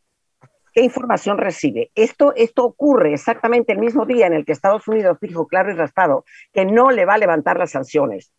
¿Qué 0.74 0.82
información 0.84 1.38
recibe? 1.38 1.90
Esto, 1.96 2.34
esto 2.36 2.64
ocurre 2.64 3.14
exactamente 3.14 3.74
el 3.74 3.80
mismo 3.80 4.06
día 4.06 4.28
en 4.28 4.34
el 4.34 4.46
que 4.46 4.52
Estados 4.52 4.88
Unidos 4.88 5.18
dijo 5.20 5.48
claro 5.48 5.72
y 5.72 5.76
raspado 5.76 6.24
que 6.54 6.66
no 6.66 6.92
le 6.92 7.06
va 7.06 7.16
a 7.16 7.18
levantar 7.18 7.58
las 7.58 7.72
sanciones 7.72 8.32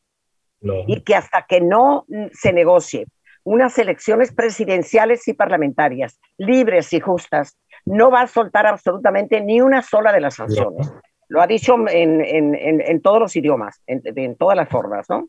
No. 0.60 0.84
y 0.86 1.00
que 1.02 1.16
hasta 1.16 1.46
que 1.48 1.60
no 1.60 2.04
mm, 2.08 2.26
se 2.32 2.52
negocie 2.52 3.06
unas 3.44 3.78
elecciones 3.78 4.32
presidenciales 4.32 5.26
y 5.26 5.32
parlamentarias 5.32 6.20
libres 6.36 6.92
y 6.92 7.00
justas, 7.00 7.56
no 7.88 8.10
va 8.10 8.22
a 8.22 8.26
soltar 8.26 8.66
absolutamente 8.66 9.40
ni 9.40 9.60
una 9.60 9.82
sola 9.82 10.12
de 10.12 10.20
las 10.20 10.34
sanciones. 10.34 10.92
Lo 11.28 11.42
ha 11.42 11.46
dicho 11.46 11.74
en, 11.88 12.20
en- 12.24 12.54
en- 12.54 12.80
en 12.80 13.02
todos 13.02 13.20
los 13.20 13.36
idiomas, 13.36 13.82
en, 13.86 14.36
todas 14.36 14.56
las 14.56 14.68
formas, 14.68 15.06
¿no? 15.10 15.28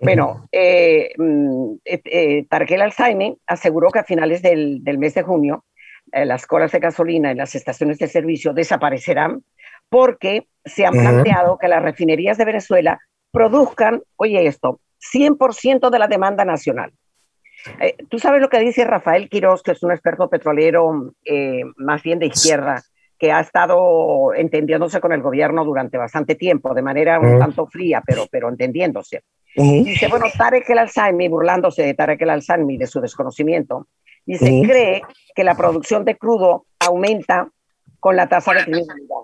Bueno, 0.00 0.46
eh, 0.52 1.10
mm, 1.18 1.74
eh, 1.84 2.46
Tarek 2.48 2.72
Alzheimer 2.80 3.34
aseguró 3.46 3.90
que 3.90 3.98
a 3.98 4.04
finales 4.04 4.40
del, 4.40 4.80
mes 4.98 5.14
de 5.14 5.22
junio 5.22 5.64
las 6.12 6.46
colas 6.46 6.70
de 6.72 6.78
gasolina 6.78 7.30
en 7.30 7.38
las 7.38 7.54
estaciones 7.54 7.98
de 7.98 8.06
servicio 8.08 8.52
desaparecerán 8.52 9.42
porque 9.88 10.46
se 10.64 10.86
han 10.86 10.92
planteado 10.92 11.58
que 11.58 11.66
las 11.68 11.82
refinerías 11.82 12.38
de 12.38 12.44
Venezuela 12.44 13.00
produzcan, 13.32 14.02
oye 14.16 14.46
esto, 14.46 14.80
100% 15.12 15.90
de 15.90 15.98
la 15.98 16.06
demanda 16.06 16.44
nacional. 16.44 16.92
Eh, 17.80 17.96
Tú 18.08 18.18
sabes 18.18 18.40
lo 18.40 18.48
que 18.48 18.60
dice 18.60 18.84
Rafael 18.84 19.28
Quiroz, 19.28 19.62
que 19.62 19.72
es 19.72 19.82
un 19.82 19.92
experto 19.92 20.28
petrolero 20.28 21.14
eh, 21.24 21.62
más 21.76 22.02
bien 22.02 22.18
de 22.18 22.26
izquierda, 22.26 22.82
que 23.18 23.32
ha 23.32 23.40
estado 23.40 24.34
entendiéndose 24.34 25.00
con 25.00 25.12
el 25.12 25.22
gobierno 25.22 25.64
durante 25.64 25.96
bastante 25.96 26.34
tiempo, 26.34 26.74
de 26.74 26.82
manera 26.82 27.20
un 27.20 27.38
tanto 27.38 27.66
fría, 27.66 28.02
pero, 28.04 28.26
pero 28.30 28.48
entendiéndose. 28.48 29.22
Dice, 29.56 30.08
bueno, 30.08 30.26
Tarek 30.36 30.68
el 30.70 30.78
Alzheimer, 30.78 31.30
burlándose 31.30 31.84
de 31.84 31.94
Tarek 31.94 32.20
el 32.22 32.30
Alzheimer, 32.30 32.76
de 32.76 32.86
su 32.86 33.00
desconocimiento, 33.00 33.86
dice, 34.26 34.62
cree 34.66 35.02
que 35.34 35.44
la 35.44 35.54
producción 35.54 36.04
de 36.04 36.16
crudo 36.16 36.66
aumenta 36.80 37.48
con 38.00 38.16
la 38.16 38.28
tasa 38.28 38.52
de 38.52 38.64
criminalidad. 38.64 39.16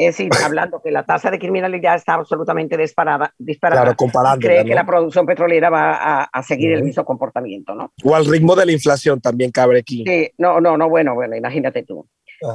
Es 0.00 0.16
decir, 0.16 0.30
hablando 0.44 0.80
que 0.82 0.90
la 0.90 1.04
tasa 1.04 1.30
de 1.30 1.38
criminalidad 1.38 1.96
está 1.96 2.14
absolutamente 2.14 2.76
disparada, 2.76 3.34
disparada 3.38 3.82
claro, 3.82 3.96
comparando, 3.96 4.46
cree 4.46 4.64
que 4.64 4.74
la 4.74 4.86
producción 4.86 5.26
petrolera 5.26 5.68
va 5.68 6.22
a, 6.22 6.42
seguir 6.42 6.72
el 6.72 6.82
mismo 6.82 7.04
comportamiento, 7.04 7.74
¿no? 7.74 7.92
O 8.02 8.14
al 8.14 8.24
ritmo 8.24 8.56
de 8.56 8.64
la 8.64 8.72
inflación 8.72 9.20
también 9.20 9.50
cabe 9.50 9.78
aquí. 9.78 10.04
Sí, 10.06 10.30
no, 10.38 10.58
no, 10.60 10.78
no, 10.78 10.88
bueno, 10.88 11.14
bueno, 11.14 11.36
imagínate 11.36 11.82
tú. 11.82 12.06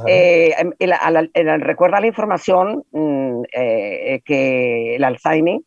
Eh, 0.08 0.52
recuerda 1.60 2.00
la 2.00 2.08
información 2.08 2.82
mm, 2.90 3.42
eh, 3.52 4.20
que 4.24 4.96
el 4.96 5.04
Alzheimer 5.04 5.60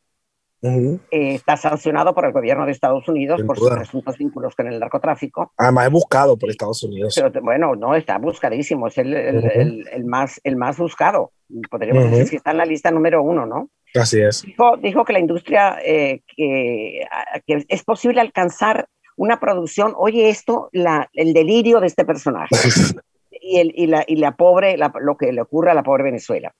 eh, 0.62 1.00
está 1.10 1.56
sancionado 1.56 2.14
por 2.14 2.26
el 2.26 2.34
gobierno 2.34 2.66
de 2.66 2.74
Estados 2.74 3.08
Unidos 3.08 3.42
por 3.44 3.58
sus 3.58 3.70
presuntos 3.70 4.18
vínculos 4.18 4.54
con 4.56 4.68
el 4.68 4.78
narcotráfico. 4.78 5.54
Además, 5.56 5.86
es 5.86 5.92
buscado 5.94 6.38
por 6.38 6.50
Estados 6.50 6.84
Unidos. 6.84 7.18
bueno, 7.42 7.78
no, 7.78 7.96
está 7.96 8.18
buscadísimo, 8.18 8.88
es 8.88 8.98
el, 8.98 9.14
el, 9.14 10.06
más, 10.06 10.42
el 10.44 10.58
más 10.58 10.78
buscado. 10.78 11.32
Podríamos 11.70 12.12
decir 12.12 12.30
que 12.30 12.36
está 12.38 12.52
en 12.52 12.58
la 12.58 12.66
lista 12.66 12.92
número 12.92 13.24
uno, 13.24 13.46
¿no? 13.46 13.70
Así 13.96 14.22
es. 14.22 14.46
Dijo, 14.82 15.04
que 15.04 15.14
la 15.14 15.20
industria, 15.20 15.80
eh, 15.84 16.22
que, 16.28 17.06
que, 17.48 17.66
es 17.68 17.84
posible 17.84 18.22
alcanzar 18.22 18.88
una 19.18 19.40
producción, 19.40 19.94
oye 19.98 20.30
esto, 20.30 20.70
la, 20.72 21.10
el 21.14 21.34
delirio 21.34 21.80
de 21.80 21.88
este 21.88 22.06
personaje 22.06 22.56
y, 23.32 23.60
el, 23.60 23.74
y, 23.76 23.88
la, 23.88 24.04
y 24.08 24.16
la 24.16 24.36
pobre, 24.36 24.78
lo 24.78 25.18
que 25.18 25.34
le 25.34 25.42
ocurre 25.42 25.72
a 25.72 25.74
la 25.74 25.84
pobre 25.84 26.04
Venezuela, 26.04 26.54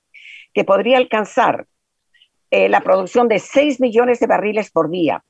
que 0.52 0.64
podría 0.64 0.98
alcanzar 0.98 1.66
eh, 2.50 2.68
la 2.68 2.80
producción 2.80 3.28
de 3.28 3.38
6 3.38 3.80
millones 3.80 4.18
de 4.18 4.26
barriles 4.26 4.70
por 4.70 4.90
día, 4.90 5.24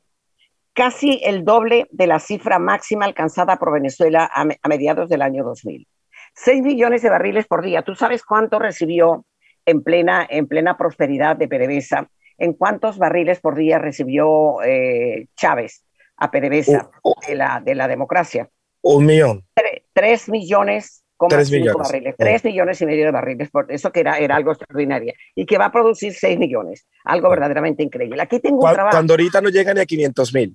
casi 0.73 1.21
el 1.23 1.45
doble 1.45 1.87
de 1.91 2.07
la 2.07 2.19
cifra 2.19 2.59
máxima 2.59 3.05
alcanzada 3.05 3.59
por 3.59 3.73
Venezuela 3.73 4.31
a, 4.33 4.69
mediados 4.69 5.09
del 5.09 5.23
año 5.23 5.45
2000. 5.45 5.87
6 6.35 6.63
millones 6.63 7.03
de 7.03 7.11
barriles 7.11 7.47
por 7.47 7.63
día. 7.63 7.83
¿Tú 7.83 7.95
sabes 7.95 8.25
cuánto 8.25 8.59
recibió 8.59 9.25
en 9.67 9.83
plena, 9.83 10.27
en 10.29 10.47
plena 10.47 10.77
prosperidad 10.77 11.37
de 11.37 11.49
PDVSA? 11.49 12.09
¿En 12.39 12.55
cuántos 12.55 12.99
barriles 12.99 13.41
por 13.41 13.57
día 13.57 13.79
recibió 13.79 14.63
eh, 14.63 15.27
Chávez 15.37 15.85
a 16.17 16.31
PDVSA 16.31 16.91
de, 17.27 17.35
la, 17.35 17.61
de 17.65 17.75
la 17.75 17.89
democracia? 17.89 18.49
Un 18.83 19.07
millón. 19.07 19.45
Tres 19.93 20.29
millones 20.29 21.05
3 21.29 21.51
millones. 21.51 21.77
Barriles, 21.77 22.15
3 22.17 22.45
millones 22.45 22.81
y 22.81 22.87
medio 22.87 23.05
de 23.05 23.11
barriles, 23.11 23.51
por 23.51 23.71
eso 23.71 23.93
que 23.93 24.01
era, 24.01 24.19
era 24.19 24.37
algo 24.37 24.53
extraordinario. 24.53 25.13
Y 25.35 25.45
que 25.45 25.59
va 25.59 25.67
a 25.67 25.73
producir 25.73 26.15
6 26.15 26.39
millones, 26.39 26.87
algo 27.05 27.29
verdaderamente 27.29 27.83
increíble. 27.83 28.23
Aquí 28.23 28.41
tengo 28.41 28.65
un 28.65 28.73
trabajo. 28.73 28.97
Cuando 28.97 29.13
ahorita 29.15 29.41
no 29.41 29.51
llegan 29.51 29.75
ni 29.75 29.83
a 29.83 29.87
500 29.87 30.35
mil. 30.35 30.55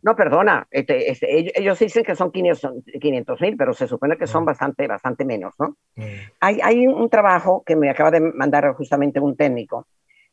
No, 0.00 0.14
perdona, 0.14 0.66
este, 0.70 1.10
este, 1.10 1.58
ellos, 1.58 1.78
dicen 1.78 2.04
que 2.04 2.14
son 2.14 2.30
500 2.30 3.40
mil, 3.40 3.56
pero 3.56 3.72
se 3.74 3.88
supone 3.88 4.16
que 4.16 4.28
son 4.28 4.44
bastante, 4.44 4.86
bastante 4.86 5.24
menos, 5.24 5.54
¿no? 5.58 5.76
Mm. 5.96 6.02
Hay, 6.40 6.60
hay 6.62 6.86
un 6.86 7.10
trabajo 7.10 7.64
que 7.66 7.74
me 7.74 7.90
acaba 7.90 8.12
de 8.12 8.20
mandar 8.20 8.72
justamente 8.74 9.18
un 9.18 9.36
técnico, 9.36 9.86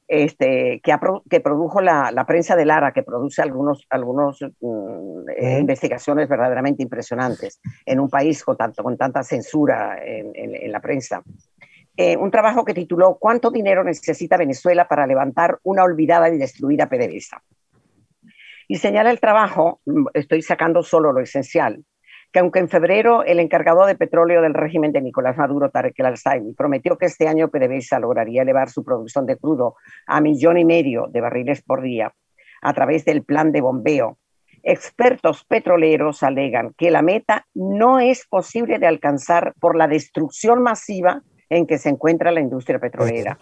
este, 0.08 0.82
que, 0.84 0.96
que 1.30 1.40
produjo 1.40 1.82
la, 1.82 2.12
la, 2.12 2.26
prensa 2.26 2.56
de 2.56 2.66
Lara, 2.66 2.94
que 2.94 3.02
produce 3.02 3.42
algunos, 3.42 3.86
algunos 3.90 4.40
mm, 4.42 5.30
eh, 5.36 5.60
investigaciones 5.60 6.30
verdaderamente 6.30 6.84
impresionantes 6.84 7.60
en 7.86 8.00
un 8.00 8.10
país 8.10 8.44
con, 8.44 8.56
tanto, 8.56 8.84
con 8.84 8.98
tanta 8.98 9.24
censura 9.24 9.98
en, 10.04 10.32
en, 10.36 10.72
la 10.72 10.80
prensa. 10.80 11.24
Eh, 11.98 12.18
un 12.18 12.30
trabajo 12.30 12.66
que 12.66 12.74
tituló 12.74 13.18
¿Cuánto 13.20 13.50
dinero 13.50 13.84
necesita 13.84 14.38
Venezuela 14.38 14.88
para 14.88 15.08
levantar 15.08 15.60
una 15.64 15.84
olvidada 15.84 16.30
y 16.30 16.38
destruida 16.38 16.88
PDVSA? 16.88 17.42
Y 18.68 18.78
señala 18.78 19.12
el 19.12 19.20
trabajo, 19.20 19.82
estoy 20.14 20.42
sacando 20.42 20.84
solo 20.84 21.12
lo 21.12 21.22
esencial, 21.22 21.84
que 22.32 22.40
aunque 22.40 22.60
en 22.60 22.70
febrero 22.70 23.24
el 23.24 23.40
encargado 23.40 23.86
de 23.86 23.96
petróleo 23.96 24.42
del 24.42 24.54
régimen 24.54 24.92
de 24.92 25.02
Nicolás 25.02 25.38
Maduro, 25.38 25.70
Tarek 25.70 26.00
El 26.00 26.08
Alzaimi, 26.08 26.54
prometió 26.54 26.98
que 26.98 27.06
este 27.06 27.28
año 27.28 27.50
PDVSA 27.50 28.00
lograría 28.00 28.42
elevar 28.42 28.70
su 28.70 28.84
producción 28.84 29.26
de 29.26 29.38
crudo 29.38 29.76
a 30.08 30.20
millón 30.22 30.58
y 30.58 30.66
medio 30.66 31.08
de 31.08 31.22
barriles 31.22 31.62
por 31.62 31.82
día 31.82 32.14
a 32.62 32.74
través 32.74 33.06
del 33.06 33.24
plan 33.24 33.52
de 33.52 33.62
bombeo, 33.62 34.18
expertos 34.64 35.46
petroleros 35.46 36.24
alegan 36.24 36.74
que 36.76 36.90
la 36.90 37.04
meta 37.04 37.46
no 37.54 38.00
es 38.00 38.26
posible 38.26 38.80
de 38.80 38.88
alcanzar 38.88 39.54
por 39.60 39.78
la 39.78 39.88
destrucción 39.88 40.64
masiva 40.64 41.22
en 41.50 41.68
que 41.68 41.78
se 41.78 41.90
encuentra 41.90 42.32
la 42.32 42.42
industria 42.42 42.80
petrolera, 42.80 43.38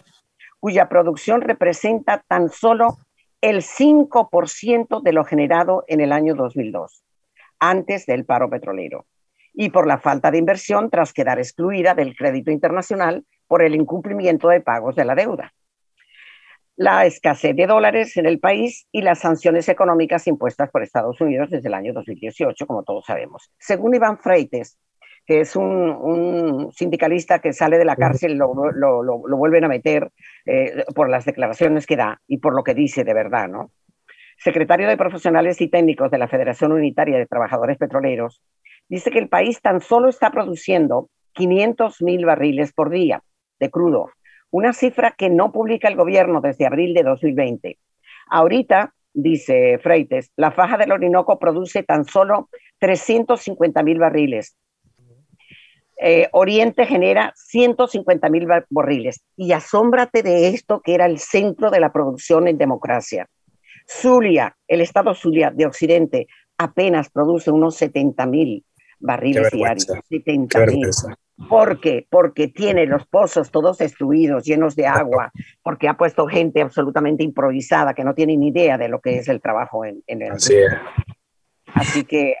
cuya 0.60 0.88
producción 0.90 1.40
representa 1.40 2.22
tan 2.28 2.50
solo 2.50 2.98
el 3.44 3.60
5% 3.60 5.02
de 5.02 5.12
lo 5.12 5.22
generado 5.22 5.84
en 5.86 6.00
el 6.00 6.12
año 6.12 6.34
2002 6.34 7.04
antes 7.58 8.06
del 8.06 8.24
paro 8.24 8.48
petrolero 8.48 9.04
y 9.52 9.68
por 9.68 9.86
la 9.86 9.98
falta 9.98 10.30
de 10.30 10.38
inversión 10.38 10.88
tras 10.88 11.12
quedar 11.12 11.38
excluida 11.38 11.94
del 11.94 12.16
crédito 12.16 12.50
internacional 12.50 13.26
por 13.46 13.62
el 13.62 13.74
incumplimiento 13.74 14.48
de 14.48 14.62
pagos 14.62 14.96
de 14.96 15.04
la 15.04 15.14
deuda. 15.14 15.52
La 16.76 17.04
escasez 17.04 17.54
de 17.54 17.66
dólares 17.66 18.16
en 18.16 18.24
el 18.24 18.40
país 18.40 18.86
y 18.90 19.02
las 19.02 19.18
sanciones 19.18 19.68
económicas 19.68 20.26
impuestas 20.26 20.70
por 20.70 20.82
Estados 20.82 21.20
Unidos 21.20 21.50
desde 21.50 21.68
el 21.68 21.74
año 21.74 21.92
2018, 21.92 22.66
como 22.66 22.82
todos 22.82 23.04
sabemos. 23.04 23.52
Según 23.58 23.94
Iván 23.94 24.16
Freites, 24.20 24.78
que 25.26 25.40
es 25.40 25.56
un, 25.56 26.70
sindicalista 26.72 27.38
que 27.38 27.52
sale 27.52 27.78
de 27.78 27.84
la 27.84 27.96
cárcel, 27.96 28.36
lo, 28.36 28.54
lo, 28.54 29.36
vuelven 29.36 29.64
a 29.64 29.68
meter 29.68 30.10
eh, 30.44 30.84
por 30.94 31.08
las 31.08 31.24
declaraciones 31.24 31.86
que 31.86 31.96
da 31.96 32.20
y 32.26 32.38
por 32.38 32.54
lo 32.54 32.62
que 32.62 32.74
dice 32.74 33.04
de 33.04 33.14
verdad, 33.14 33.48
¿no? 33.48 33.70
secretario 34.36 34.88
de 34.88 34.96
Profesionales 34.96 35.60
y 35.60 35.68
Técnicos 35.68 36.10
de 36.10 36.18
la 36.18 36.28
Federación 36.28 36.72
Unitaria 36.72 37.18
de 37.18 37.26
Trabajadores 37.26 37.78
Petroleros, 37.78 38.42
dice 38.88 39.10
que 39.10 39.18
el 39.18 39.28
país 39.28 39.60
tan 39.60 39.80
solo 39.80 40.08
está 40.08 40.30
produciendo 40.30 41.08
500 41.32 42.02
mil 42.02 42.24
barriles 42.26 42.72
por 42.72 42.90
día 42.90 43.22
de 43.58 43.70
crudo, 43.70 44.10
una 44.50 44.72
cifra 44.72 45.14
que 45.16 45.30
no 45.30 45.52
publica 45.52 45.88
el 45.88 45.96
gobierno 45.96 46.40
desde 46.40 46.66
abril 46.66 46.94
de 46.94 47.02
2020. 47.02 47.78
Ahorita, 48.28 48.94
dice 49.12 49.78
Freites, 49.78 50.30
la 50.36 50.52
faja 50.52 50.76
del 50.76 50.92
Orinoco 50.92 51.38
produce 51.38 51.82
tan 51.82 52.04
solo 52.04 52.48
350 52.78 53.82
mil 53.82 53.98
barriles. 53.98 54.56
Eh, 55.96 56.28
Oriente 56.32 56.86
genera 56.86 57.32
150 57.36 58.28
mil 58.28 58.46
barriles. 58.70 59.24
Y 59.36 59.52
asómbrate 59.52 60.22
de 60.22 60.48
esto 60.48 60.80
que 60.80 60.94
era 60.94 61.06
el 61.06 61.18
centro 61.18 61.70
de 61.70 61.80
la 61.80 61.92
producción 61.92 62.48
en 62.48 62.58
democracia. 62.58 63.28
Zulia, 63.86 64.56
el 64.66 64.80
estado 64.80 65.14
Zulia 65.14 65.50
de 65.50 65.66
Occidente, 65.66 66.26
apenas 66.58 67.10
produce 67.10 67.50
unos 67.50 67.76
70 67.76 68.26
mil 68.26 68.64
barriles 68.98 69.50
diarios. 69.50 69.86
70 70.08 70.66
mil. 70.66 70.90
¿Por 71.48 71.80
qué? 71.80 72.06
Porque 72.08 72.48
tiene 72.48 72.86
los 72.86 73.06
pozos 73.06 73.50
todos 73.50 73.78
destruidos, 73.78 74.44
llenos 74.44 74.76
de 74.76 74.86
agua, 74.86 75.32
porque 75.62 75.88
ha 75.88 75.96
puesto 75.96 76.26
gente 76.26 76.62
absolutamente 76.62 77.24
improvisada 77.24 77.94
que 77.94 78.04
no 78.04 78.14
tiene 78.14 78.36
ni 78.36 78.48
idea 78.48 78.78
de 78.78 78.88
lo 78.88 79.00
que 79.00 79.18
es 79.18 79.28
el 79.28 79.40
trabajo 79.40 79.84
en, 79.84 80.02
el. 80.06 80.32
Así 80.32 80.54
es. 80.54 80.72
Así 81.74 82.04
que. 82.04 82.36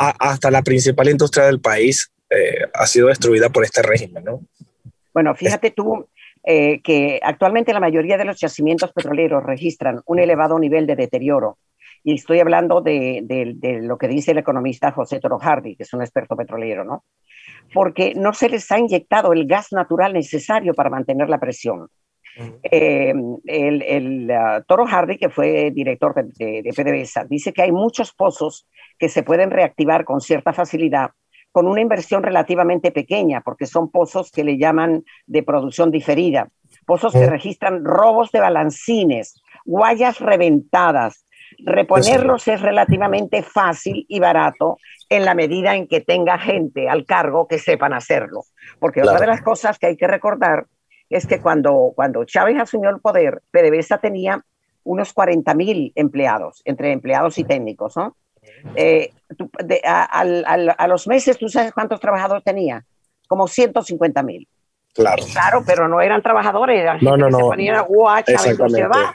Hasta, 0.00 0.50
la 0.52 0.62
principal 0.62 1.08
industria 1.08 1.46
del 1.46 1.60
país 1.60 2.12
eh, 2.30 2.66
ha 2.72 2.86
sido 2.86 3.08
destruida 3.08 3.48
por 3.48 3.64
este 3.64 3.82
régimen, 3.82 4.22
¿no? 4.22 4.40
Bueno, 5.12 5.34
fíjate 5.34 5.72
tú, 5.72 6.08
eh, 6.44 6.80
que 6.82 7.18
actualmente 7.22 7.72
la 7.72 7.80
mayoría 7.80 8.16
de 8.16 8.24
los 8.24 8.38
yacimientos 8.38 8.92
petroleros 8.92 9.42
registran 9.42 10.00
un 10.06 10.20
elevado 10.20 10.56
nivel 10.58 10.86
de 10.86 10.94
deterioro. 10.94 11.58
Y 12.04 12.14
estoy 12.14 12.38
hablando 12.38 12.80
de, 12.80 13.56
lo 13.82 13.98
que 13.98 14.06
dice 14.06 14.30
el 14.30 14.38
economista 14.38 14.92
José 14.92 15.18
Toro 15.18 15.38
Hardy, 15.38 15.74
que 15.74 15.82
es 15.82 15.92
un 15.92 16.00
experto 16.00 16.36
petrolero, 16.36 16.84
¿no? 16.84 17.04
Porque 17.74 18.14
no 18.14 18.32
se 18.32 18.48
les 18.48 18.70
ha 18.70 18.78
inyectado 18.78 19.32
el 19.32 19.46
gas 19.46 19.72
natural 19.72 20.12
necesario 20.12 20.74
para 20.74 20.90
mantener 20.90 21.28
la 21.28 21.40
presión. 21.40 21.88
Eh, 22.62 23.12
el, 23.46 24.30
uh, 24.30 24.62
Toro 24.66 24.86
Hardy, 24.86 25.16
que 25.16 25.28
fue 25.28 25.70
director 25.72 26.14
de, 26.14 26.62
de, 26.62 26.72
PDVSA, 26.72 27.24
dice 27.24 27.52
que 27.52 27.62
hay 27.62 27.72
muchos 27.72 28.12
pozos 28.12 28.68
que 28.98 29.08
se 29.08 29.22
pueden 29.22 29.50
reactivar 29.50 30.04
con 30.04 30.20
cierta 30.20 30.52
facilidad 30.52 31.10
con 31.52 31.66
una 31.66 31.80
inversión 31.80 32.22
relativamente 32.22 32.92
pequeña, 32.92 33.40
porque 33.40 33.66
son 33.66 33.90
pozos 33.90 34.30
que 34.30 34.44
le 34.44 34.58
llaman 34.58 35.04
de 35.26 35.42
producción 35.42 35.90
diferida, 35.90 36.48
pozos 36.86 37.12
que 37.12 37.28
registran 37.28 37.84
robos 37.84 38.30
de 38.30 38.40
balancines, 38.40 39.42
guayas 39.64 40.20
reventadas. 40.20 41.26
Reponerlos 41.58 42.46
es 42.46 42.60
relativamente 42.60 43.42
fácil 43.42 44.04
y 44.08 44.20
barato 44.20 44.78
en 45.08 45.24
la 45.24 45.34
medida 45.34 45.74
en 45.74 45.88
que 45.88 46.00
tenga 46.00 46.38
gente 46.38 46.88
al 46.88 47.06
cargo 47.06 47.48
que 47.48 47.58
sepan 47.58 47.94
hacerlo. 47.94 48.44
Porque 48.78 49.02
otra 49.02 49.18
de 49.18 49.26
las 49.26 49.42
cosas 49.42 49.78
que 49.78 49.86
hay 49.86 49.96
que 49.96 50.06
recordar 50.06 50.66
es 51.10 51.26
que 51.26 51.40
cuando, 51.40 51.92
cuando 51.94 52.24
Chávez 52.24 52.60
asumió 52.60 52.90
el 52.90 53.00
poder, 53.00 53.42
PDVSA 53.50 53.98
tenía 53.98 54.44
unos 54.84 55.12
40 55.12 55.54
mil 55.54 55.92
empleados, 55.94 56.62
entre 56.64 56.92
empleados 56.92 57.38
y 57.38 57.44
técnicos, 57.44 57.96
¿no? 57.96 58.16
Eh, 58.74 59.12
a, 59.84 60.86
los 60.88 61.06
meses, 61.06 61.38
¿tú 61.38 61.48
sabes 61.48 61.72
cuántos 61.72 62.00
trabajadores 62.00 62.44
tenía? 62.44 62.84
Como 63.26 63.46
150 63.46 64.22
mil. 64.22 64.48
Claro. 64.94 65.22
Claro, 65.32 65.62
pero 65.66 65.86
no 65.88 66.00
eran 66.00 66.22
trabajadores, 66.22 66.80
eran 66.80 66.98
no, 67.02 67.16
no, 67.16 67.28
no. 67.28 67.38
se 67.38 67.44
ponían 67.44 67.76
a 67.76 67.84
se 67.84 68.86
va, 68.86 69.14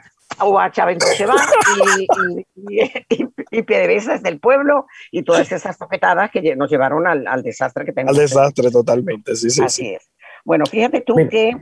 a 0.64 0.72
Chávez 0.72 0.98
se 1.18 1.26
va, 1.26 1.36
y, 1.98 2.08
y, 2.56 3.28
y, 3.52 3.64
PDVSA 3.64 4.16
es 4.16 4.24
del 4.24 4.40
pueblo, 4.40 4.86
y 5.12 5.24
todas 5.24 5.52
esas 5.52 5.78
toquetadas 5.78 6.32
que 6.32 6.56
nos 6.56 6.70
llevaron 6.70 7.06
al, 7.08 7.28
al 7.28 7.44
desastre 7.44 7.86
que 7.86 7.92
tenemos. 7.92 8.18
Al 8.18 8.24
desastre, 8.24 8.72
totalmente, 8.72 9.36
sí, 9.36 9.50
sí. 9.50 9.64
Así 9.64 9.90
es. 9.90 10.10
Bueno, 10.46 10.66
fíjate 10.66 11.02
tú 11.02 11.16
que 11.30 11.56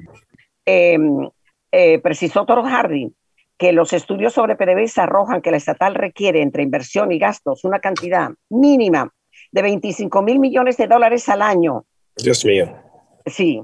em, 0.66 1.30
eh, 1.72 2.00
precisó 2.00 2.46
Toro 2.46 2.64
Hardy 2.64 3.14
que 3.58 3.72
los 3.72 3.94
estudios 3.94 4.34
sobre 4.34 4.56
PDVSA 4.56 5.04
arrojan 5.04 5.42
que 5.42 5.52
la 5.52 5.58
estatal 5.58 5.94
requiere 5.94 6.42
entre 6.42 6.64
inversión 6.64 7.12
y 7.12 7.20
gastos 7.20 7.64
una 7.64 7.80
cantidad 7.80 8.32
mínima 8.50 9.14
de 9.52 9.62
25 9.62 10.22
mil 10.24 10.40
millones 10.40 10.78
de 10.78 10.88
dólares 10.88 11.30
al 11.30 11.44
año. 11.44 11.86
Dios 12.18 12.44
mío. 12.44 12.76
Sí. 13.28 13.62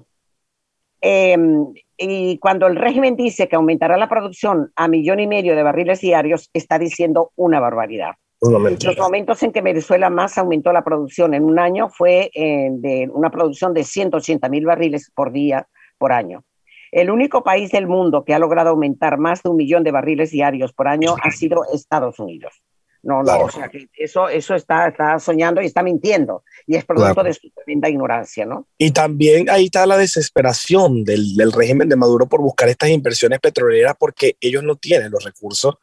Em, 1.01 1.73
y 1.97 2.37
cuando 2.37 2.67
el 2.67 2.75
régimen 2.75 3.15
dice 3.15 3.47
que 3.47 3.55
aumentará 3.55 3.97
la 3.97 4.07
producción 4.07 4.71
a 4.75 4.87
millón 4.87 5.19
y 5.19 5.25
medio 5.25 5.55
de 5.55 5.63
barriles 5.63 5.99
diarios, 5.99 6.49
está 6.53 6.77
diciendo 6.77 7.31
una 7.35 7.59
barbaridad. 7.59 8.15
Los 8.39 8.97
momentos 8.97 9.41
en 9.41 9.51
que 9.51 9.61
Venezuela 9.61 10.09
más 10.09 10.37
aumentó 10.37 10.71
la 10.71 10.83
producción 10.83 11.33
en 11.33 11.43
un 11.43 11.57
año 11.57 11.89
fue 11.89 12.29
eh, 12.35 12.69
de 12.71 13.09
una 13.11 13.31
producción 13.31 13.73
de 13.73 13.83
180 13.83 14.47
mil 14.49 14.65
barriles 14.65 15.11
por 15.15 15.31
día 15.31 15.67
por 15.97 16.11
año. 16.11 16.43
El 16.91 17.09
único 17.09 17.43
país 17.43 17.71
del 17.71 17.87
mundo 17.87 18.23
que 18.23 18.33
ha 18.33 18.39
logrado 18.39 18.69
aumentar 18.69 19.17
más 19.17 19.43
de 19.43 19.49
un 19.49 19.57
millón 19.57 19.83
de 19.83 19.91
barriles 19.91 20.31
diarios 20.31 20.71
por 20.71 20.87
año 20.87 21.15
ha 21.21 21.31
sido 21.31 21.63
Estados 21.73 22.19
Unidos. 22.19 22.61
No, 23.07 23.23
no, 23.23 23.39
o 23.39 23.49
sea 23.49 23.69
que 23.69 23.87
eso, 23.97 24.27
eso 24.27 24.53
está, 24.53 24.89
está 24.89 25.17
soñando 25.17 25.61
y 25.61 25.65
está 25.67 25.81
mintiendo. 25.81 26.43
Y 26.65 26.75
es 26.75 26.83
producto 26.83 27.23
de 27.23 27.33
su 27.33 27.49
tremenda 27.51 27.87
ignorancia, 27.87 28.45
¿no? 28.45 28.67
Y 28.77 28.91
también 28.91 29.49
ahí 29.49 29.67
está 29.67 29.85
la 29.85 29.95
desesperación 29.95 31.05
del, 31.05 31.37
del, 31.37 31.53
régimen 31.53 31.87
de 31.87 31.95
Maduro 31.95 32.27
por 32.27 32.41
buscar 32.41 32.67
estas 32.67 32.89
inversiones 32.89 33.39
petroleras 33.39 33.95
porque 33.97 34.35
ellos 34.41 34.61
no 34.61 34.75
tienen 34.75 35.09
los 35.09 35.23
recursos 35.23 35.75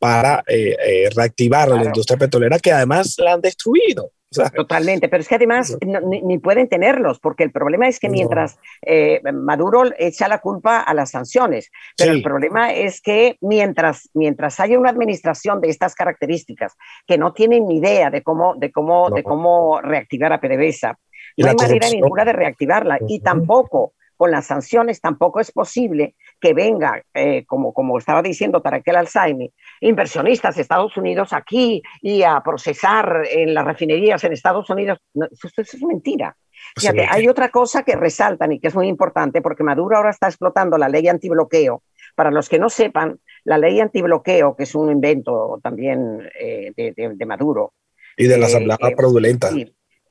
para 0.00 0.42
eh, 0.48 0.76
eh, 0.84 1.10
reactivar 1.14 1.68
la 1.68 1.84
industria 1.84 2.18
petrolera 2.18 2.58
que 2.58 2.72
además 2.72 3.14
la 3.18 3.34
han 3.34 3.40
destruido. 3.40 4.10
Totalmente, 4.54 5.08
pero 5.08 5.20
es 5.20 5.28
que 5.28 5.34
además 5.34 5.76
ni, 6.04 6.38
pueden 6.38 6.68
tenerlos, 6.68 7.20
porque 7.20 7.44
el 7.44 7.52
problema 7.52 7.88
es 7.88 7.98
que 7.98 8.08
mientras 8.08 8.58
eh, 8.82 9.20
Maduro 9.32 9.84
echa 9.98 10.28
la 10.28 10.38
culpa 10.38 10.80
a 10.80 10.94
las 10.94 11.10
sanciones, 11.10 11.70
pero 11.96 12.12
el 12.12 12.22
problema 12.22 12.72
es 12.72 13.00
que 13.00 13.36
mientras, 13.40 14.08
mientras 14.14 14.58
haya 14.60 14.78
una 14.78 14.90
administración 14.90 15.60
de 15.60 15.68
estas 15.68 15.94
características 15.94 16.76
que 17.06 17.18
no 17.18 17.32
tienen 17.32 17.66
ni 17.66 17.78
idea 17.78 18.10
de 18.10 18.22
cómo, 18.22 18.54
de 18.56 18.70
cómo, 18.70 19.10
de 19.10 19.22
cómo 19.22 19.80
reactivar 19.80 20.32
a 20.32 20.40
PDVSA, 20.40 20.98
no 21.36 21.48
hay 21.48 21.54
manera 21.54 21.88
ninguna 21.90 22.24
de 22.24 22.32
reactivarla 22.32 22.98
y 23.06 23.20
tampoco 23.20 23.94
con 24.22 24.30
las 24.30 24.46
sanciones 24.46 25.00
tampoco 25.00 25.40
es 25.40 25.50
posible 25.50 26.14
que 26.40 26.54
venga, 26.54 27.02
eh, 27.12 27.44
como, 27.44 27.72
como 27.72 27.98
estaba 27.98 28.22
diciendo 28.22 28.62
Taraquel 28.62 28.94
Alzheimer, 28.94 29.50
inversionistas 29.82 30.54
de 30.54 30.62
Estados 30.62 30.96
Unidos 30.96 31.32
aquí 31.32 31.82
y 32.00 32.22
a 32.22 32.40
procesar 32.40 33.24
en 33.28 33.52
las 33.52 33.64
refinerías 33.64 34.22
en 34.24 34.32
Estados 34.32 34.70
Unidos. 34.70 34.98
eso, 35.14 35.48
es 35.60 35.82
mentira. 35.82 36.36
Fíjate, 36.76 37.06
hay 37.10 37.26
otra 37.28 37.50
cosa 37.50 37.82
que 37.82 37.96
resaltan 37.96 38.52
y 38.52 38.60
que 38.60 38.68
es 38.68 38.74
muy 38.74 38.86
importante 38.86 39.42
porque 39.42 39.64
Maduro 39.64 39.96
ahora 39.96 40.10
está 40.10 40.28
explotando 40.28 40.78
la 40.78 40.88
ley 40.88 41.08
antibloqueo. 41.08 41.82
Para 42.14 42.30
los 42.30 42.48
que 42.48 42.58
no 42.58 42.70
sepan, 42.70 43.18
la 43.44 43.58
ley 43.58 43.80
antibloqueo, 43.80 44.54
que 44.54 44.62
es 44.62 44.74
un 44.74 44.90
invento 44.90 45.58
también 45.62 46.28
eh, 46.38 46.72
de, 46.76 47.26
Maduro. 47.26 47.72
Y 48.16 48.26
de 48.26 48.38
la 48.38 48.46
Asamblea 48.46 48.76
eh, 48.80 48.94
Fraudulenta. 48.96 49.50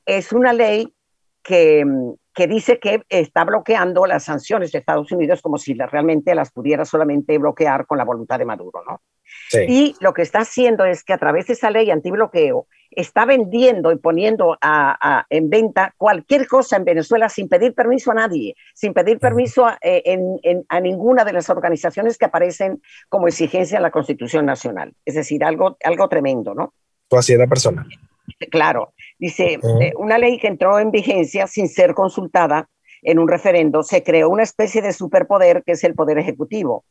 es 0.04 0.32
una 0.32 0.52
ley 0.52 0.92
que, 1.42 1.84
que 2.34 2.46
dice 2.46 2.78
que 2.78 3.02
está 3.08 3.44
bloqueando 3.44 4.04
las 4.04 4.24
sanciones 4.24 4.72
de 4.72 4.80
Estados 4.80 5.10
Unidos 5.12 5.40
como 5.40 5.56
si 5.56 5.74
realmente 5.74 6.34
las 6.34 6.52
pudiera 6.52 6.84
solamente 6.84 7.38
bloquear 7.38 7.86
con 7.86 7.96
la 7.96 8.04
voluntad 8.04 8.38
de 8.38 8.44
Maduro, 8.44 8.82
¿no? 8.86 9.00
Y 9.68 9.94
lo 10.00 10.12
que 10.12 10.22
está 10.22 10.40
haciendo 10.40 10.84
es 10.84 11.04
que 11.04 11.12
a 11.12 11.18
través 11.18 11.46
de 11.46 11.54
esa 11.54 11.70
ley 11.70 11.90
antibloqueo 11.90 12.66
está 12.90 13.24
vendiendo 13.24 13.90
y 13.92 13.96
poniendo 13.96 14.56
a, 14.60 15.26
en 15.30 15.48
venta 15.50 15.94
cualquier 15.96 16.46
cosa 16.46 16.76
en 16.76 16.84
Venezuela 16.84 17.28
sin 17.28 17.48
pedir 17.48 17.74
permiso 17.74 18.10
a 18.10 18.14
nadie, 18.14 18.54
sin 18.74 18.92
pedir 18.92 19.18
permiso 19.18 19.66
a, 19.66 19.78
eh, 19.82 20.04
a 20.68 20.80
ninguna 20.80 21.24
de 21.24 21.32
las 21.32 21.48
organizaciones 21.50 22.18
que 22.18 22.26
aparecen 22.26 22.82
como 23.08 23.28
exigencia 23.28 23.76
en 23.76 23.82
la 23.82 23.90
Constitución 23.90 24.46
Nacional. 24.46 24.94
Es 25.04 25.14
decir, 25.14 25.44
algo, 25.44 25.76
algo 25.84 26.08
tremendo, 26.08 26.54
¿no? 26.54 26.74
Tu 27.08 27.16
hacienda 27.16 27.46
personal. 27.46 27.86
Claro. 28.50 28.92
Dice, 29.18 29.58
eh, 29.80 29.92
una 29.96 30.18
ley 30.18 30.38
que 30.38 30.48
entró 30.48 30.78
en 30.78 30.90
vigencia 30.90 31.46
sin 31.46 31.68
ser 31.68 31.94
consultada 31.94 32.68
en 33.02 33.18
un 33.18 33.28
referendo, 33.28 33.82
se 33.82 34.02
creó 34.02 34.28
una 34.28 34.44
especie 34.44 34.80
de 34.80 34.92
superpoder 34.92 35.62
que 35.64 35.72
es 35.72 35.84
el 35.84 35.94
poder 35.94 36.18
ejecutivo. 36.18 36.84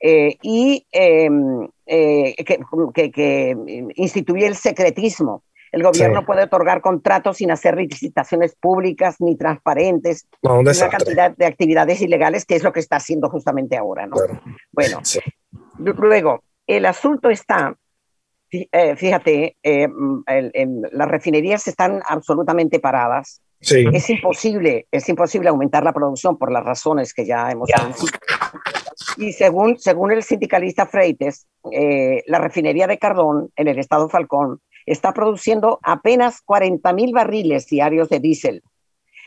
Eh, 0.00 0.36
y 0.42 0.86
em, 0.90 1.68
eh, 1.86 2.34
que, 2.44 3.56
instituye 3.96 4.46
el 4.46 4.56
secretismo. 4.56 5.44
El 5.72 5.84
gobierno 5.84 6.26
puede 6.26 6.44
otorgar 6.44 6.80
contratos 6.80 7.36
sin 7.36 7.52
hacer 7.52 7.76
licitaciones 7.76 8.56
públicas 8.56 9.16
ni 9.20 9.36
transparentes, 9.36 10.26
una 10.42 10.72
cantidad 10.88 11.36
de 11.36 11.46
actividades 11.46 12.00
ilegales, 12.00 12.44
que 12.44 12.56
es 12.56 12.64
lo 12.64 12.72
que 12.72 12.80
está 12.80 12.96
haciendo 12.96 13.28
justamente 13.28 13.76
ahora. 13.76 14.06
¿no? 14.06 14.16
Bueno, 14.72 15.00
luego, 15.78 16.42
el 16.66 16.86
asunto 16.86 17.30
está 17.30 17.76
eh, 18.50 18.96
fíjate, 18.96 19.56
eh, 19.62 19.86
mm, 19.86 20.24
las 20.92 21.08
refinerías 21.08 21.66
están 21.68 22.02
absolutamente 22.08 22.80
paradas. 22.80 23.42
Es 23.60 24.08
imposible, 24.08 24.86
es 24.90 25.08
imposible 25.08 25.50
aumentar 25.50 25.84
la 25.84 25.92
producción 25.92 26.38
por 26.38 26.50
las 26.50 26.64
razones 26.64 27.12
que 27.12 27.26
ya 27.26 27.50
hemos 27.50 27.68
dicho. 27.68 28.06
Y 29.20 29.34
según, 29.34 29.78
según 29.78 30.12
el 30.12 30.22
sindicalista 30.22 30.86
Freites, 30.86 31.46
eh, 31.70 32.22
la 32.26 32.38
refinería 32.38 32.86
de 32.86 32.98
Cardón 32.98 33.50
en 33.54 33.68
el 33.68 33.78
estado 33.78 34.08
Falcón 34.08 34.62
está 34.86 35.12
produciendo 35.12 35.78
apenas 35.82 36.40
40 36.40 36.90
mil 36.94 37.12
barriles 37.12 37.66
diarios 37.66 38.08
de 38.08 38.18
diésel 38.18 38.62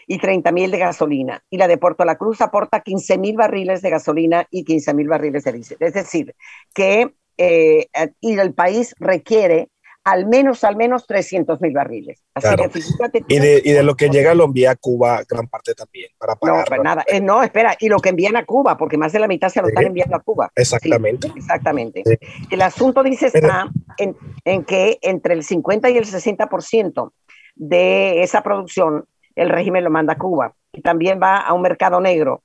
y 0.07 0.17
30 0.17 0.51
mil 0.51 0.71
de 0.71 0.79
gasolina. 0.79 1.43
Y 1.47 1.57
la 1.57 1.67
de 1.67 1.77
Puerto 1.77 2.05
La 2.05 2.17
Cruz 2.17 2.41
aporta 2.41 2.81
15 2.81 3.19
mil 3.19 3.37
barriles 3.37 3.83
de 3.83 3.91
gasolina 3.91 4.47
y 4.49 4.65
15 4.65 4.95
mil 4.95 5.07
barriles 5.07 5.43
de 5.43 5.53
diésel. 5.53 5.77
Es 5.79 5.93
decir, 5.93 6.33
que 6.73 7.13
eh, 7.37 7.87
y 8.19 8.37
el 8.39 8.53
país 8.55 8.95
requiere 8.99 9.69
al 10.03 10.27
menos, 10.27 10.63
al 10.63 10.75
menos 10.75 11.07
300 11.07 11.61
mil 11.61 11.73
barriles. 11.73 12.23
y, 13.27 13.39
de, 13.39 13.61
y, 13.63 13.71
de, 13.71 13.83
lo 13.83 13.95
que 13.95 14.09
llega 14.09 14.33
lo 14.33 14.45
envía 14.45 14.71
a 14.71 14.75
Cuba, 14.75 15.21
gran 15.27 15.47
parte 15.47 15.73
también, 15.73 16.09
para 16.17 16.35
pagar. 16.35 16.57
No, 16.57 16.65
pues 16.65 16.81
nada, 16.83 17.05
eh, 17.07 17.21
no, 17.21 17.41
espera, 17.41 17.75
y 17.79 17.87
lo 17.87 17.99
que 17.99 18.09
envían 18.09 18.35
a 18.35 18.45
Cuba, 18.45 18.77
porque 18.77 18.97
más 18.97 19.13
de 19.13 19.19
la 19.19 19.27
mitad 19.27 19.49
se 19.49 19.61
lo 19.61 19.67
están 19.67 19.85
enviando 19.85 20.15
a 20.15 20.19
Cuba. 20.19 20.51
Exactamente. 20.55 21.31
exactamente. 21.35 22.03
El 22.49 22.61
asunto 22.61 23.03
dice 23.03 23.27
está 23.27 23.69
en, 23.97 24.15
en, 24.43 24.63
que 24.65 24.99
entre 25.01 25.33
el 25.33 25.43
50 25.43 25.89
y 25.89 25.97
el 25.97 26.05
60% 26.05 27.11
de 27.55 28.23
esa 28.23 28.41
producción 28.41 29.05
el 29.35 29.49
régimen 29.49 29.83
lo 29.83 29.89
manda 29.89 30.13
a 30.13 30.17
Cuba 30.17 30.53
y 30.71 30.81
también 30.81 31.19
va 31.21 31.37
a 31.37 31.53
un 31.53 31.61
mercado 31.61 31.99
negro 32.01 32.43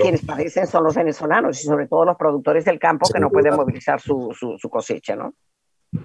quienes 0.00 0.24
padecen 0.24 0.66
son 0.66 0.84
los 0.84 0.94
venezolanos 0.94 1.60
y 1.60 1.64
sobre 1.64 1.88
todo 1.88 2.04
los 2.04 2.16
productores 2.16 2.64
del 2.64 2.78
campo 2.78 3.08
que 3.12 3.18
no 3.18 3.30
pueden 3.30 3.56
movilizar 3.56 4.00
su, 4.00 4.32
su, 4.32 4.70
cosecha, 4.70 5.16
¿no? 5.16 5.34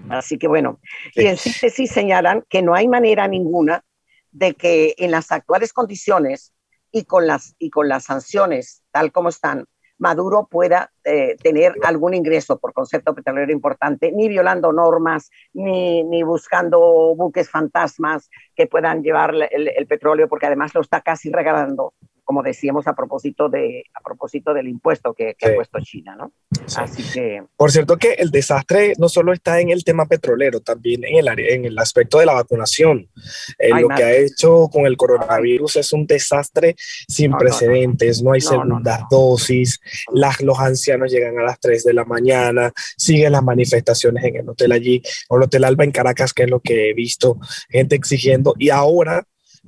Así 0.10 0.38
que 0.38 0.48
bueno, 0.48 0.80
y 1.16 1.26
en 1.26 1.38
síntesis 1.38 1.92
señalan 1.92 2.44
que 2.50 2.62
no 2.62 2.76
hay 2.76 2.88
manera 2.88 3.28
ninguna 3.28 3.84
de 4.32 4.54
que 4.54 4.96
en 4.98 5.12
las 5.12 5.32
actuales 5.32 5.74
condiciones 5.74 6.54
y 6.92 7.06
con 7.06 7.28
las, 7.28 7.56
y 7.60 7.70
con 7.70 7.88
las 7.88 8.06
sanciones 8.06 8.84
tal 8.92 9.12
como 9.12 9.30
están, 9.30 9.66
Maduro 10.00 10.48
pueda 10.50 10.92
eh, 11.04 11.36
tener 11.42 11.74
algún 11.84 12.14
ingreso 12.14 12.60
por 12.60 12.74
concepto 12.74 13.16
petrolero 13.16 13.52
importante, 13.52 14.12
ni 14.12 14.30
violando 14.30 14.72
normas, 14.72 15.32
ni, 15.54 16.04
ni 16.04 16.22
buscando 16.22 16.80
buques 17.16 17.50
fantasmas 17.50 18.30
que 18.56 18.68
puedan 18.68 19.02
llevar 19.02 19.34
el, 19.34 19.70
el, 19.76 19.88
petróleo, 19.88 20.28
porque 20.28 20.46
además 20.46 20.76
lo 20.76 20.82
está 20.82 21.02
casi 21.02 21.32
regalando 21.32 21.94
como 22.28 22.44
decíamos 22.44 22.86
a 22.88 22.94
propósito, 22.94 23.48
de, 23.48 23.86
a 23.94 24.02
propósito 24.02 24.54
del 24.54 24.68
impuesto 24.68 25.14
que, 25.14 25.38
ha 25.42 25.56
puesto 25.56 25.80
China, 25.80 26.18
¿no? 26.18 26.34
Así 26.76 27.02
que... 27.14 27.42
Por 27.56 27.72
cierto 27.72 27.96
que 27.96 28.16
el 28.16 28.32
desastre 28.32 28.96
no 28.98 29.08
solo 29.08 29.32
está 29.32 29.62
en 29.62 29.70
el 29.70 29.86
tema 29.86 30.08
petrolero, 30.08 30.60
también 30.60 31.06
en 31.06 31.26
el, 31.26 31.40
en 31.40 31.64
el 31.64 31.80
aspecto 31.80 32.20
de 32.20 32.26
la 32.26 32.34
vacunación. 32.34 33.10
Eh, 33.58 33.70
lo 33.80 33.88
que 33.88 34.04
ha 34.04 34.14
hecho 34.14 34.68
con 34.70 34.86
el 34.86 34.98
coronavirus 34.98 35.78
es 35.78 35.94
un 35.94 36.06
desastre 36.06 36.76
sin 37.08 37.32
precedentes, 37.32 38.22
no, 38.22 38.34
hay 38.34 38.42
segundas 38.42 39.04
dosis, 39.10 39.80
las, 40.12 40.42
los 40.42 40.60
ancianos 40.60 41.10
llegan 41.10 41.40
a 41.40 41.44
las 41.44 41.62
3 41.62 41.86
de 41.86 41.94
la 41.94 42.04
mañana, 42.04 42.74
siguen 42.98 43.32
las 43.32 43.44
manifestaciones 43.44 44.22
en 44.26 44.36
el 44.36 44.50
hotel 44.50 44.74
allí, 44.74 45.02
o 45.30 45.38
el 45.38 45.44
hotel 45.44 45.64
Alba 45.64 45.86
en 45.86 45.92
Caracas, 45.92 46.34
que 46.34 46.44
es 46.44 46.50
lo 46.50 46.60
que 46.60 46.90
he 46.90 46.94
visto, 46.94 47.38
gente 47.70 47.96
exigiendo, 47.96 48.54
y 48.60 48.70
ahora 48.70 49.24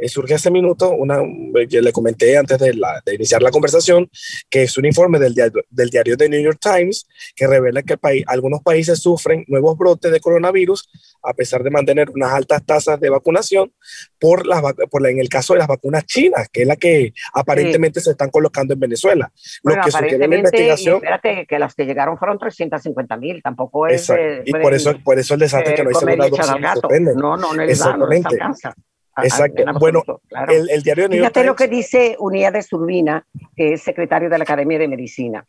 surge 0.07 0.35
hace 0.35 0.51
minuto, 0.51 0.91
una, 0.91 1.19
yo 1.67 1.81
le 1.81 1.91
comenté 1.91 2.38
antes 2.38 2.57
de, 2.59 2.73
iniciar 3.13 3.41
la 3.41 3.51
conversación, 3.51 4.09
que 4.49 4.63
es 4.63 4.77
un 4.77 4.85
informe 4.85 5.19
del 5.19 5.33
diario, 5.33 5.62
del 5.69 5.89
diario 5.89 6.15
The 6.15 6.29
New 6.29 6.41
York 6.41 6.59
Times 6.62 7.07
que 7.35 7.47
revela 7.47 7.83
que 7.83 7.97
algunos 8.27 8.62
países 8.62 8.99
sufren 8.99 9.43
nuevos 9.47 9.77
brotes 9.77 10.12
de 10.12 10.19
coronavirus 10.19 10.89
a 11.23 11.33
pesar 11.33 11.63
de 11.63 11.69
mantener 11.69 12.09
unas 12.12 12.31
altas 12.31 12.65
tasas 12.65 12.99
de 12.99 13.09
vacunación 13.09 13.73
por, 14.19 14.45
las, 14.45 14.62
por 14.89 15.05
en 15.07 15.19
el 15.19 15.29
caso 15.29 15.53
de 15.53 15.59
las 15.59 15.67
vacunas 15.67 16.05
chinas, 16.05 16.49
que 16.49 16.62
es 16.62 16.67
la 16.67 16.75
que 16.75 17.13
aparentemente 17.33 17.99
se 17.99 18.12
están 18.12 18.29
colocando 18.29 18.73
en 18.73 18.79
Venezuela. 18.79 19.31
Lo 19.63 19.75
que 19.81 19.91
sugiere 19.91 20.27
la 20.27 20.35
investigación... 20.35 20.95
Espérate, 20.95 21.45
que 21.47 21.59
las 21.59 21.73
que 21.73 21.85
llegaron 21.85 22.17
fueron 22.17 22.38
350 22.38 23.17
mil, 23.17 23.41
tampoco 23.41 23.88
es... 23.88 24.09
y 24.45 24.51
por 24.53 24.73
eso, 24.73 24.97
por 25.03 25.19
eso 25.19 25.33
el 25.33 25.39
desastre 25.39 25.73
que 25.73 25.83
no 25.83 25.91
hizo 25.91 26.05
una 26.05 26.29
dosis 26.29 27.15
No, 27.15 27.38
no, 27.38 27.53
no 27.53 27.65
les 27.65 27.79
da, 27.79 27.97
no 27.97 28.07
Exacto. 29.23 29.63
bueno, 29.79 30.03
el, 30.47 30.84
diario 30.84 31.03
de 31.03 31.10
New 31.10 31.19
Fíjate 31.19 31.43
lo 31.43 31.55
que 31.55 31.67
dice 31.67 32.17
de 32.19 32.65
Urbina, 32.71 33.25
que 33.55 33.73
es 33.73 33.82
secretario 33.82 34.29
de 34.29 34.38
la 34.38 34.43
Academia 34.43 34.79
de 34.79 34.88
Medicina. 34.88 35.45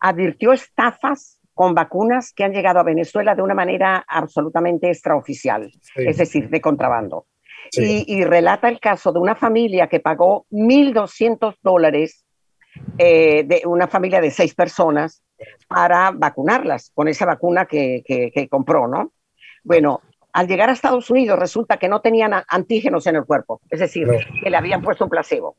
Advirtió 0.00 0.52
estafas 0.52 1.38
con 1.54 1.74
vacunas 1.74 2.32
que 2.32 2.44
han 2.44 2.52
llegado 2.52 2.80
a 2.80 2.84
Venezuela 2.84 3.34
de 3.34 3.42
una 3.42 3.54
manera 3.54 4.04
absolutamente 4.08 4.88
extraoficial, 4.88 5.70
es 5.94 6.16
decir, 6.16 6.48
de 6.48 6.60
contrabando. 6.60 7.26
Y, 7.72 8.24
relata 8.24 8.68
el 8.68 8.80
caso 8.80 9.12
de 9.12 9.18
una 9.18 9.34
familia 9.34 9.86
que 9.86 10.00
pagó 10.00 10.46
1.200 10.50 11.56
dólares, 11.62 12.24
eh, 12.98 13.44
de 13.44 13.62
una 13.66 13.86
familia 13.86 14.20
de 14.20 14.30
seis 14.30 14.54
personas, 14.54 15.22
para 15.68 16.10
vacunarlas 16.12 16.90
con 16.94 17.08
esa 17.08 17.26
vacuna 17.26 17.66
que, 17.66 18.02
que 18.06 18.48
compró, 18.48 18.88
¿no? 18.88 19.12
Bueno, 19.62 20.00
al 20.32 20.48
llegar 20.48 20.70
a 20.70 20.72
Estados 20.72 21.10
Unidos 21.10 21.38
resulta 21.38 21.78
que 21.78 21.88
no 21.88 22.00
tenían 22.00 22.32
antígenos 22.48 23.06
en 23.06 23.16
el 23.16 23.24
cuerpo, 23.24 23.60
es 23.70 23.80
decir, 23.80 24.08
que 24.42 24.50
le 24.50 24.56
habían 24.56 24.82
puesto 24.82 25.04
un 25.04 25.10
placebo. 25.10 25.56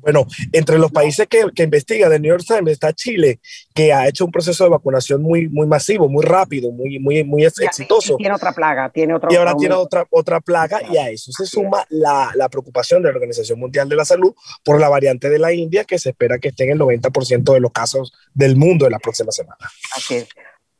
Bueno, 0.00 0.26
entre 0.52 0.78
los 0.78 0.90
países 0.90 1.26
que, 1.28 1.44
que, 1.54 1.62
investiga 1.62 2.08
de 2.08 2.18
New 2.18 2.30
York 2.30 2.44
Times 2.46 2.72
está 2.72 2.92
Chile, 2.92 3.40
que 3.74 3.92
ha 3.92 4.08
hecho 4.08 4.24
un 4.24 4.30
proceso 4.30 4.64
de 4.64 4.70
vacunación 4.70 5.22
muy, 5.22 5.48
muy 5.48 5.66
masivo, 5.66 6.08
muy 6.08 6.24
rápido, 6.24 6.70
muy, 6.70 6.98
muy, 6.98 7.22
muy 7.22 7.44
exitoso. 7.44 8.16
tiene 8.16 8.34
otra 8.34 8.52
plaga, 8.52 8.88
tiene 8.90 9.14
otro. 9.14 9.30
Y 9.30 9.36
ahora 9.36 9.54
tiene 9.54 9.74
otra, 9.74 10.06
otra 10.10 10.40
plaga, 10.40 10.80
y 10.90 10.96
a 10.96 11.10
eso 11.10 11.32
se 11.32 11.44
suma 11.44 11.84
la, 11.90 12.32
la, 12.34 12.48
preocupación 12.48 13.02
de 13.02 13.10
la 13.10 13.16
Organización 13.16 13.58
Mundial 13.58 13.88
de 13.88 13.96
la 13.96 14.04
Salud 14.04 14.34
por 14.64 14.80
la 14.80 14.88
variante 14.88 15.28
de 15.28 15.38
la 15.38 15.52
India, 15.52 15.84
que 15.84 15.98
se 15.98 16.10
espera 16.10 16.38
que 16.38 16.48
esté 16.48 16.64
en 16.64 16.70
el 16.70 16.78
90% 16.78 17.52
de 17.52 17.60
los 17.60 17.72
casos 17.72 18.12
del 18.32 18.56
mundo 18.56 18.86
en 18.86 18.92
la 18.92 18.98
próxima 18.98 19.32
semana. 19.32 19.68
Así 19.94 20.16
es. 20.16 20.28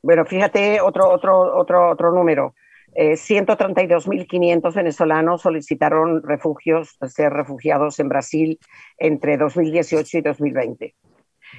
Bueno, 0.03 0.25
fíjate 0.25 0.81
otro, 0.81 1.11
otro, 1.11 1.59
otro, 1.59 1.91
otro 1.91 2.13
número. 2.13 2.55
132.500 2.95 4.71
eh, 4.71 4.73
venezolanos 4.75 5.43
solicitaron 5.43 6.23
refugios, 6.23 6.97
ser 7.09 7.33
refugiados 7.33 8.01
en 8.01 8.09
Brasil 8.09 8.59
entre 8.99 9.37
2018 9.37 10.19
y 10.19 10.21
2020. 10.23 10.95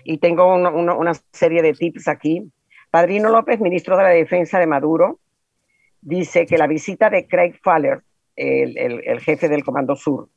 Y 0.03 0.17
tengo 0.17 0.53
una 0.53 1.13
serie 1.31 1.61
de 1.61 1.73
tips 1.73 2.07
aquí. 2.07 2.51
Padrino 2.89 3.29
López, 3.29 3.59
ministro 3.59 3.97
de 3.97 4.03
la 4.03 4.09
Defensa 4.09 4.59
de 4.59 4.67
Maduro, 4.67 5.19
dice 6.01 6.45
que 6.45 6.57
la 6.57 6.67
visita 6.67 7.09
de 7.09 7.27
Craig 7.27 7.59
Faller, 7.61 8.01
el, 8.35 9.19
jefe 9.19 9.47
del 9.49 9.63
Comando 9.63 9.95
Sur, 9.95 10.29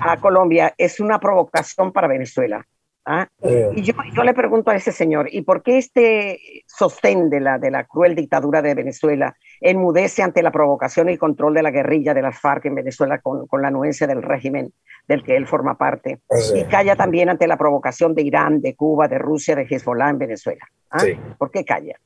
a 0.00 0.16
Colombia 0.18 0.74
es 0.78 1.00
una 1.00 1.18
provocación 1.18 1.92
para 1.92 2.08
Venezuela. 2.08 2.66
¿Ah? 3.06 3.28
Y 3.74 3.82
yo, 3.82 3.94
yo, 4.14 4.22
le 4.24 4.34
pregunto 4.34 4.70
a 4.70 4.76
ese 4.76 4.92
señor, 4.92 5.28
¿y 5.30 5.42
por 5.42 5.62
qué 5.62 5.78
este 5.78 6.64
sostén 6.66 7.30
de 7.30 7.40
la, 7.40 7.58
de 7.58 7.70
la 7.70 7.84
cruel 7.84 8.14
dictadura 8.14 8.60
de 8.60 8.74
Venezuela 8.74 9.36
enmudece 9.60 10.22
ante 10.22 10.42
la 10.42 10.50
provocación 10.50 11.08
y 11.08 11.16
control 11.16 11.54
de 11.54 11.62
la 11.62 11.70
guerrilla 11.70 12.12
de 12.12 12.22
las 12.22 12.38
FARC 12.38 12.66
en 12.66 12.74
Venezuela 12.74 13.18
con, 13.20 13.46
con 13.46 13.62
la 13.62 13.68
anuencia 13.68 14.06
del 14.06 14.22
régimen 14.22 14.72
del 15.08 15.22
que 15.22 15.36
él 15.36 15.46
forma 15.46 15.78
parte? 15.78 16.20
Y 16.54 16.64
calla 16.64 16.96
también 16.96 17.28
ante 17.28 17.46
la 17.46 17.56
provocación 17.56 18.14
de 18.14 18.22
Irán, 18.22 18.60
de 18.60 18.74
Cuba, 18.74 19.08
de 19.08 19.18
Rusia, 19.18 19.54
de 19.54 19.66
Hezbollah 19.68 20.10
en 20.10 20.18
Venezuela. 20.18 20.66
¿ah? 20.90 21.04
¿Por 21.38 21.50
qué 21.50 21.64
calla? 21.64 21.96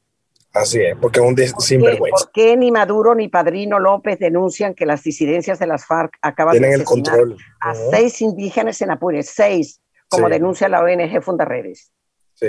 Así 0.53 0.81
es, 0.81 0.97
porque 1.01 1.21
es 1.21 1.53
un 1.55 1.61
sinvergüenza. 1.61 2.25
¿Por 2.25 2.33
qué 2.33 2.57
ni 2.57 2.73
Maduro 2.73 3.15
ni 3.15 3.29
Padrino 3.29 3.79
López 3.79 4.19
denuncian 4.19 4.75
que 4.75 4.85
las 4.85 5.03
disidencias 5.03 5.61
de 5.61 5.67
las 5.69 5.87
FARC 5.87 6.19
acaban 6.23 6.59
de 6.59 6.73
el 6.73 6.85
control. 6.85 7.37
a 7.61 7.75
seis 7.75 8.21
indígenas 8.21 8.83
en 8.83 8.91
Apure, 8.91 9.23
seis, 9.23 9.81
como 10.11 10.29
denuncia 10.29 10.69
la 10.69 10.83
ONG 10.83 11.23
Fundaredes. 11.23 11.93
Sí. 12.35 12.49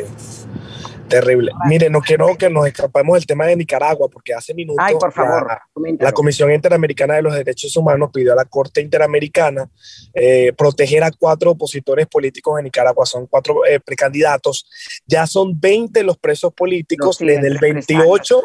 Terrible. 1.08 1.52
Mire, 1.68 1.90
no 1.90 2.00
quiero 2.00 2.38
que 2.38 2.50
nos 2.50 2.66
escapemos 2.66 3.16
del 3.16 3.26
tema 3.26 3.46
de 3.46 3.58
Nicaragua, 3.58 4.08
porque 4.08 4.34
hace 4.34 4.54
minutos 4.54 4.82
Ay, 4.82 4.96
por 4.98 5.12
favor, 5.12 5.46
la, 6.00 6.12
Comisión 6.14 6.54
Interamericana 6.54 7.16
de 7.16 7.22
los 7.22 7.34
Derechos 7.34 7.76
Humanos 7.76 8.12
pidió 8.14 8.32
a 8.32 8.36
la 8.36 8.46
Corte 8.46 8.80
Interamericana 8.80 9.70
eh, 10.14 10.54
proteger 10.58 11.04
a 11.04 11.12
cuatro 11.12 11.52
opositores 11.52 12.08
políticos 12.08 12.58
en 12.58 12.64
Nicaragua. 12.64 13.06
Son 13.06 13.28
cuatro 13.28 13.66
eh, 13.66 13.82
precandidatos. 13.82 14.66
Ya 15.06 15.28
son 15.28 15.60
20 15.60 16.02
los 16.04 16.18
presos 16.18 16.54
políticos 16.54 17.18
desde 17.18 17.48
el 17.48 17.58
28, 17.58 18.42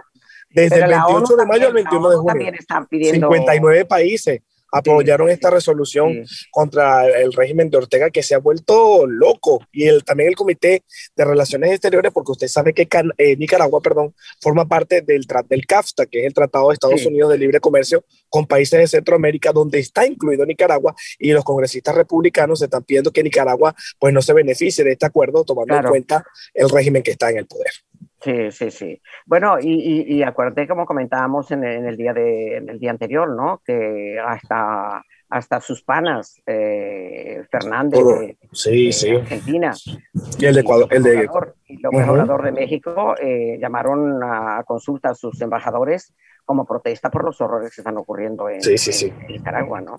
desde 0.50 0.80
el 0.80 0.90
28 0.90 1.36
de 1.36 1.46
mayo 1.46 1.68
al 1.68 1.72
21 1.72 2.10
de 2.10 2.16
junio. 2.16 2.52
Están 2.58 2.86
pidiendo... 2.86 3.28
59 3.28 3.84
países 3.84 4.40
apoyaron 4.78 5.28
esta 5.28 5.50
resolución 5.50 6.24
contra 6.50 7.06
el 7.06 7.32
régimen 7.32 7.70
de 7.70 7.78
Ortega 7.78 8.10
que 8.10 8.22
se 8.22 8.34
ha 8.34 8.38
vuelto 8.38 9.06
loco. 9.06 9.66
Y 9.72 9.86
el, 9.86 10.04
también 10.04 10.28
el 10.28 10.36
Comité 10.36 10.84
de 11.14 11.24
Relaciones 11.24 11.70
Exteriores 11.70 12.12
porque 12.12 12.32
usted 12.32 12.48
sabe 12.48 12.72
que 12.72 12.88
eh, 13.18 13.36
Nicaragua 13.36 13.80
perdón, 13.80 14.14
forma 14.40 14.66
parte 14.66 15.02
del, 15.02 15.26
del 15.48 15.66
CAFTA 15.66 16.06
que 16.06 16.20
es 16.20 16.26
el 16.26 16.34
Tratado 16.34 16.68
de 16.68 16.74
Estados 16.74 17.04
Unidos 17.06 17.30
de 17.30 17.38
Libre 17.38 17.60
Comercio 17.60 18.04
con 18.28 18.46
países 18.46 18.78
de 18.78 18.86
Centroamérica 18.86 19.52
donde 19.52 19.78
está 19.78 20.06
incluido 20.06 20.44
Nicaragua 20.44 20.94
y 21.18 21.32
los 21.32 21.44
congresistas 21.44 21.94
republicanos 21.94 22.62
están 22.62 22.84
pidiendo 22.84 23.12
que 23.12 23.22
Nicaragua 23.22 23.74
pues 23.98 24.12
no 24.12 24.22
se 24.22 24.32
beneficie 24.32 24.84
de 24.84 24.92
este 24.92 25.06
acuerdo 25.06 25.44
tomando 25.44 25.76
en 25.76 25.82
cuenta 25.84 26.24
el 26.54 26.68
régimen 26.68 27.02
que 27.02 27.12
está 27.12 27.30
en 27.30 27.38
el 27.38 27.46
poder. 27.46 27.72
Sí, 28.20 28.50
sí, 28.50 28.70
sí. 28.70 29.02
Bueno, 29.26 29.58
y, 29.60 30.04
y, 30.08 30.22
acuérdate 30.22 30.66
como 30.66 30.86
comentábamos 30.86 31.50
en 31.50 31.64
el, 31.64 31.96
día 31.96 32.14
de, 32.14 32.56
el 32.56 32.78
día 32.78 32.90
anterior, 32.90 33.28
¿no? 33.28 33.60
Que 33.64 34.18
hasta, 34.18 35.02
hasta 35.28 35.60
sus 35.60 35.82
panas, 35.82 36.40
eh, 36.46 37.44
Fernández 37.50 38.00
de, 38.02 38.36
Argentina, 39.16 39.74
y 40.38 40.46
el 40.46 40.54
de 40.54 40.60
Ecuador, 40.60 40.88
el 40.90 41.02
de 41.02 41.28
Obrador, 41.84 42.42
de 42.42 42.52
México 42.52 43.14
eh, 43.20 43.58
llamaron 43.60 44.22
a, 44.22 44.62
consulta 44.64 45.10
a 45.10 45.14
sus 45.14 45.40
embajadores 45.42 46.14
como 46.44 46.64
protesta 46.64 47.10
por 47.10 47.24
los 47.24 47.40
horrores 47.40 47.74
que 47.74 47.80
están 47.80 47.98
ocurriendo 47.98 48.48
en, 48.48 48.60
Nicaragua, 49.28 49.80
¿no? 49.80 49.96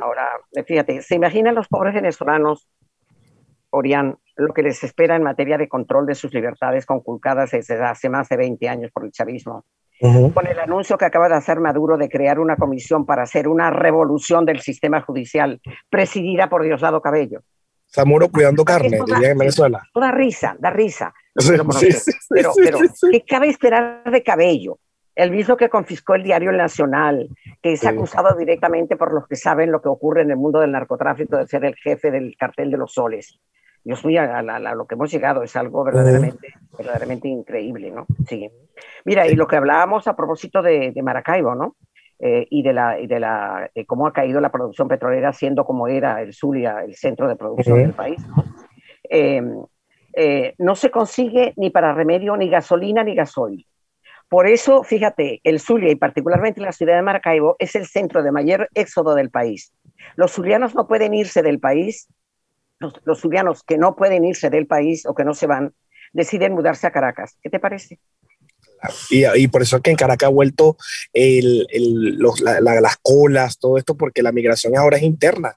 Ahora, 0.00 0.28
fíjate, 0.64 1.02
¿se 1.02 1.16
imaginan 1.16 1.54
los 1.54 1.66
pobres 1.66 1.94
venezolanos, 1.94 2.68
Orián, 3.70 4.18
lo 4.36 4.54
que 4.54 4.62
les 4.62 4.82
espera 4.84 5.16
en 5.16 5.22
materia 5.22 5.58
de 5.58 5.68
control 5.68 6.06
de 6.06 6.14
sus 6.14 6.32
libertades 6.32 6.86
conculcadas 6.86 7.50
desde 7.50 7.82
hace 7.82 8.08
más 8.08 8.28
de 8.28 8.36
20 8.36 8.68
años 8.68 8.90
por 8.92 9.04
el 9.04 9.12
chavismo. 9.12 9.64
Con 10.00 10.46
el 10.46 10.58
anuncio 10.60 10.96
que 10.96 11.06
acaba 11.06 11.28
de 11.28 11.34
hacer 11.34 11.58
Maduro 11.58 11.96
de 11.96 12.08
crear 12.08 12.38
una 12.38 12.56
comisión 12.56 13.04
para 13.04 13.22
hacer 13.22 13.48
una 13.48 13.70
revolución 13.70 14.44
del 14.44 14.60
sistema 14.60 15.00
judicial 15.00 15.60
presidida 15.90 16.48
por 16.48 16.62
Diosdado 16.62 17.02
Cabello. 17.02 17.42
Zamuro 17.92 18.28
cuidando 18.28 18.64
carne, 18.64 19.00
diría 19.04 19.30
en 19.30 19.38
Venezuela. 19.38 19.82
Da 19.94 20.12
risa, 20.12 20.56
da 20.60 20.70
risa. 20.70 21.12
pero, 21.34 22.52
pero 22.62 22.78
¿qué 23.10 23.24
cabe 23.24 23.48
esperar 23.48 24.04
de 24.04 24.22
Cabello? 24.22 24.78
El 25.18 25.32
mismo 25.32 25.56
que 25.56 25.68
confiscó 25.68 26.14
el 26.14 26.22
diario 26.22 26.50
El 26.50 26.58
Nacional, 26.58 27.28
que 27.60 27.72
es 27.72 27.84
acusado 27.84 28.36
directamente 28.36 28.96
por 28.96 29.12
los 29.12 29.26
que 29.26 29.34
saben 29.34 29.72
lo 29.72 29.82
que 29.82 29.88
ocurre 29.88 30.22
en 30.22 30.30
el 30.30 30.36
mundo 30.36 30.60
del 30.60 30.70
narcotráfico 30.70 31.36
de 31.36 31.48
ser 31.48 31.64
el 31.64 31.74
jefe 31.74 32.12
del 32.12 32.36
cartel 32.36 32.70
de 32.70 32.76
los 32.76 32.92
soles. 32.92 33.40
Dios 33.82 34.04
mío, 34.04 34.22
a, 34.22 34.42
lo 34.76 34.86
que 34.86 34.94
hemos 34.94 35.10
llegado 35.10 35.42
es 35.42 35.56
algo 35.56 35.82
verdaderamente, 35.82 36.54
verdaderamente 36.78 37.26
increíble, 37.26 37.90
¿no? 37.90 38.06
Sí. 38.28 38.48
Mira, 39.04 39.26
y 39.26 39.34
lo 39.34 39.48
que 39.48 39.56
hablábamos 39.56 40.06
a 40.06 40.14
propósito 40.14 40.62
de, 40.62 40.92
Maracaibo, 41.02 41.56
¿no? 41.56 41.74
Eh, 42.20 42.46
y 42.48 42.62
de 42.62 42.72
la 42.72 43.00
y 43.00 43.08
de 43.08 43.18
la 43.18 43.68
cómo 43.88 44.06
ha 44.06 44.12
caído 44.12 44.40
la 44.40 44.52
producción 44.52 44.86
petrolera 44.86 45.32
siendo 45.32 45.64
como 45.64 45.88
era 45.88 46.20
el 46.20 46.32
Zulia 46.32 46.82
el 46.84 46.96
centro 46.96 47.28
de 47.28 47.36
producción 47.36 47.78
del 47.78 47.92
país 47.92 48.20
¿no? 48.26 48.44
Em, 49.04 49.62
eh, 50.14 50.52
no 50.58 50.74
se 50.74 50.90
consigue 50.90 51.52
ni 51.56 51.70
para 51.70 51.92
remedio 51.92 52.36
ni 52.36 52.48
gasolina 52.48 53.04
ni 53.04 53.14
gasoil 53.14 53.64
por 54.28 54.46
eso 54.46 54.82
fíjate 54.82 55.40
el 55.44 55.60
Zulia 55.60 55.90
y 55.90 55.96
particularmente 55.96 56.60
la 56.60 56.72
ciudad 56.72 56.96
de 56.96 57.02
Maracaibo 57.02 57.56
es 57.58 57.74
el 57.74 57.86
centro 57.86 58.22
de 58.22 58.32
mayor 58.32 58.68
éxodo 58.74 59.14
del 59.14 59.30
país 59.30 59.72
los 60.16 60.32
zulianos 60.32 60.74
no 60.74 60.86
pueden 60.86 61.14
irse 61.14 61.42
del 61.42 61.60
país 61.60 62.08
los, 62.78 62.94
los 63.04 63.20
zulianos 63.20 63.62
que 63.62 63.78
no 63.78 63.96
pueden 63.96 64.24
irse 64.24 64.50
del 64.50 64.66
país 64.66 65.06
o 65.06 65.14
que 65.14 65.24
no 65.24 65.34
se 65.34 65.46
van, 65.46 65.74
deciden 66.12 66.52
mudarse 66.52 66.86
a 66.86 66.90
Caracas. 66.90 67.36
¿Qué 67.42 67.50
te 67.50 67.60
parece? 67.60 67.98
Y, 69.10 69.24
y, 69.36 69.48
por 69.48 69.62
eso 69.62 69.76
es 69.76 69.82
que 69.82 69.90
en 69.90 69.96
Caracas 69.96 70.28
ha 70.28 70.32
vuelto 70.32 70.76
el, 71.12 71.66
el, 71.70 72.16
los, 72.16 72.40
la, 72.40 72.60
la, 72.60 72.80
las 72.80 72.96
colas, 72.98 73.58
todo 73.58 73.76
esto, 73.76 73.96
porque 73.96 74.22
la 74.22 74.30
migración 74.30 74.76
ahora 74.76 74.98
es 74.98 75.02
interna. 75.02 75.56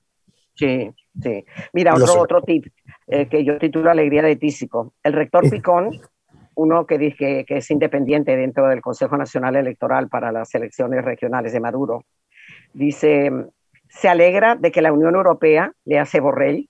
Sí, 0.56 0.90
sí. 1.22 1.46
Mira, 1.74 1.94
otro, 1.94 2.20
otro 2.20 2.42
tip 2.42 2.66
eh, 3.08 3.28
que 3.30 3.44
yo 3.44 3.60
titulo 3.60 3.92
Alegría 3.92 4.24
de 4.24 4.36
Tísico. 4.36 4.94
El 5.04 5.14
rector 5.14 5.48
Picón, 5.52 6.02
uno 6.62 6.86
que 6.86 6.98
dice 6.98 7.46
que 7.46 7.58
es 7.58 7.72
independiente 7.72 8.36
dentro 8.38 8.68
del 8.68 8.82
Consejo 8.82 9.18
Nacional 9.18 9.56
Electoral 9.56 10.10
para 10.10 10.32
las 10.32 10.54
elecciones 10.54 11.04
regionales 11.04 11.54
de 11.54 11.60
Maduro, 11.60 12.06
dice, 12.74 13.32
se 13.90 14.08
alegra 14.08 14.56
de 14.56 14.72
que 14.72 14.82
la 14.82 14.94
Unión 14.94 15.16
Europea, 15.16 15.74
le 15.86 16.00
hace 16.00 16.20
Borrell, 16.20 16.70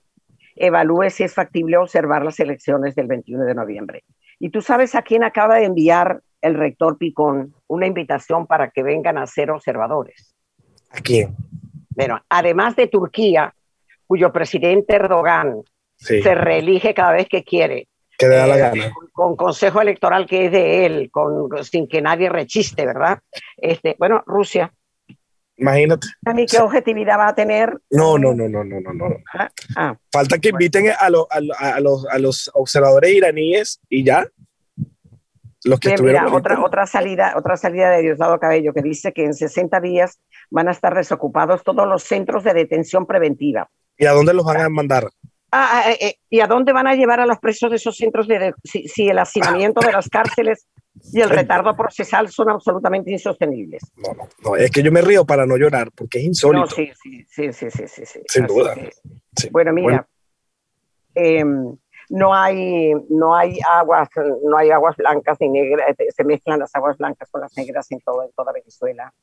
evalúe 0.56 1.10
si 1.10 1.23
es 1.23 1.34
factible 1.34 1.77
observar 1.77 2.23
las 2.23 2.39
elecciones 2.39 2.95
del 2.95 3.08
21 3.08 3.45
de 3.45 3.56
noviembre. 3.56 4.04
Y 4.39 4.49
tú 4.49 4.62
sabes 4.62 4.95
a 4.95 5.01
quién 5.01 5.23
acaba 5.23 5.58
de 5.58 5.65
enviar 5.65 6.21
el 6.41 6.56
rector 6.56 6.97
Picón 6.97 7.54
una 7.67 7.86
invitación 7.86 8.47
para 8.47 8.71
que 8.71 8.84
vengan 8.84 9.17
a 9.17 9.27
ser 9.27 9.51
observadores. 9.51 10.36
¿A 10.89 10.99
quién? 10.99 11.36
Bueno, 11.89 12.19
además 12.30 12.75
de 12.75 12.88
Turquía, 12.88 13.54
cuyo 14.08 14.32
presidente 14.32 14.95
Erdogan 14.95 15.62
sí. 15.95 16.21
se 16.21 16.36
reelige 16.36 16.93
cada 16.93 17.12
vez 17.13 17.27
que 17.30 17.43
quiere. 17.43 17.88
Que 18.21 18.27
le 18.27 18.36
da 18.36 18.45
la 18.45 18.57
gana. 18.57 18.86
Eh, 18.86 18.91
con, 18.93 19.10
con, 19.12 19.36
consejo 19.36 19.81
electoral 19.81 20.27
que 20.27 20.45
es 20.45 20.51
de 20.51 20.86
él, 20.86 21.10
con, 21.10 21.49
sin 21.63 21.88
que 21.88 22.03
nadie 22.03 22.29
rechiste, 22.29 22.86
¿verdad? 22.86 23.19
Este, 23.57 23.95
bueno, 23.97 24.21
Rusia. 24.27 24.71
Imagínate. 25.57 26.07
¿A 26.25 26.34
mí 26.34 26.45
qué 26.45 26.60
objetividad 26.60 27.17
va 27.17 27.29
a 27.29 27.36
tener? 27.36 27.79
No, 27.89 28.19
no, 28.19 28.34
no, 28.34 28.47
no, 28.47 28.63
no, 28.63 28.79
no. 28.79 28.93
no. 28.93 29.15
Ah, 29.34 29.49
ah. 29.75 29.95
Falta 30.12 30.38
que 30.38 30.49
inviten 30.49 30.89
a, 30.89 31.10
lo, 31.10 31.27
a, 31.31 31.38
a, 31.75 31.79
los, 31.79 32.05
a 32.07 32.19
los 32.19 32.51
observadores 32.53 33.12
iraníes 33.12 33.81
y 33.89 34.03
ya. 34.03 34.27
Los 35.63 35.79
que 35.79 35.95
mira, 35.99 36.27
otra, 36.31 36.63
otra, 36.63 36.86
salida, 36.86 37.34
otra 37.36 37.57
salida 37.57 37.89
de 37.89 38.03
Diosdado 38.03 38.39
Cabello 38.39 38.71
que 38.73 38.81
dice 38.84 39.13
que 39.13 39.25
en 39.25 39.34
60 39.34 39.79
días 39.81 40.19
van 40.51 40.67
a 40.67 40.71
estar 40.71 40.95
desocupados 40.95 41.63
todos 41.63 41.88
los 41.88 42.03
centros 42.03 42.43
de 42.43 42.53
detención 42.53 43.07
preventiva. 43.07 43.69
¿Y 43.97 44.05
a 44.05 44.12
dónde 44.12 44.34
los 44.34 44.45
van 44.45 44.62
a 44.62 44.69
mandar? 44.69 45.10
Ah, 45.54 45.84
eh, 45.90 45.98
eh, 46.00 46.16
¿Y 46.30 46.40
a 46.40 46.48
dónde 46.48 46.72
van 46.72 46.88
a 46.88 46.96
llevar 46.96 47.20
a 47.20 47.26
los 47.26 47.38
presos 47.40 47.70
de 47.70 47.76
esos 47.76 47.98
centros 47.98 48.28
de, 48.28 48.54
si, 48.64 48.88
si, 48.88 49.10
el 49.10 49.20
hacinamiento 49.20 49.82
de 49.82 49.92
las 49.92 50.08
cárceles 50.08 50.68
y 51.12 51.20
el 51.20 51.30
retardo 51.30 51.76
procesal 51.76 52.30
son 52.30 52.50
absolutamente 52.50 53.12
insostenibles? 53.12 53.84
No, 53.98 54.14
no, 54.14 54.30
no, 54.44 54.56
es 54.56 54.72
que 54.72 54.82
yo 54.82 54.94
me 54.94 55.02
río 55.02 55.26
para 55.26 55.46
no 55.46 55.58
llorar 55.58 55.92
porque 55.94 56.20
es 56.20 56.26
insólito. 56.26 56.66
No, 56.66 56.72
sí, 56.72 56.90
sí, 57.02 57.26
sí, 57.30 57.52
sí, 57.52 57.70
sí, 57.70 57.88
sí, 57.88 58.06
sí. 58.06 58.20
Sin 58.28 58.46
Así 58.46 58.54
duda. 58.54 58.76
Que, 58.76 58.92
sí. 59.36 59.50
Bueno, 59.52 59.74
mira, 59.74 59.86
bueno. 59.86 60.08
Eh, 61.16 61.44
no 62.12 62.34
hay, 62.34 62.94
no 63.10 63.36
hay 63.36 63.58
aguas, 63.72 64.10
no 64.44 64.58
hay 64.58 64.70
aguas 64.70 64.96
blancas 64.98 65.38
ni 65.40 65.50
negras, 65.50 65.96
eh, 65.98 66.08
se 66.16 66.24
mezclan 66.24 66.60
las 66.60 66.76
aguas 66.76 66.98
blancas 66.98 67.30
con 67.30 67.42
las 67.42 67.56
negras 67.56 67.90
en, 67.92 68.00
todo, 68.02 68.24
en 68.24 68.32
toda 68.34 68.52
Venezuela. 68.52 69.14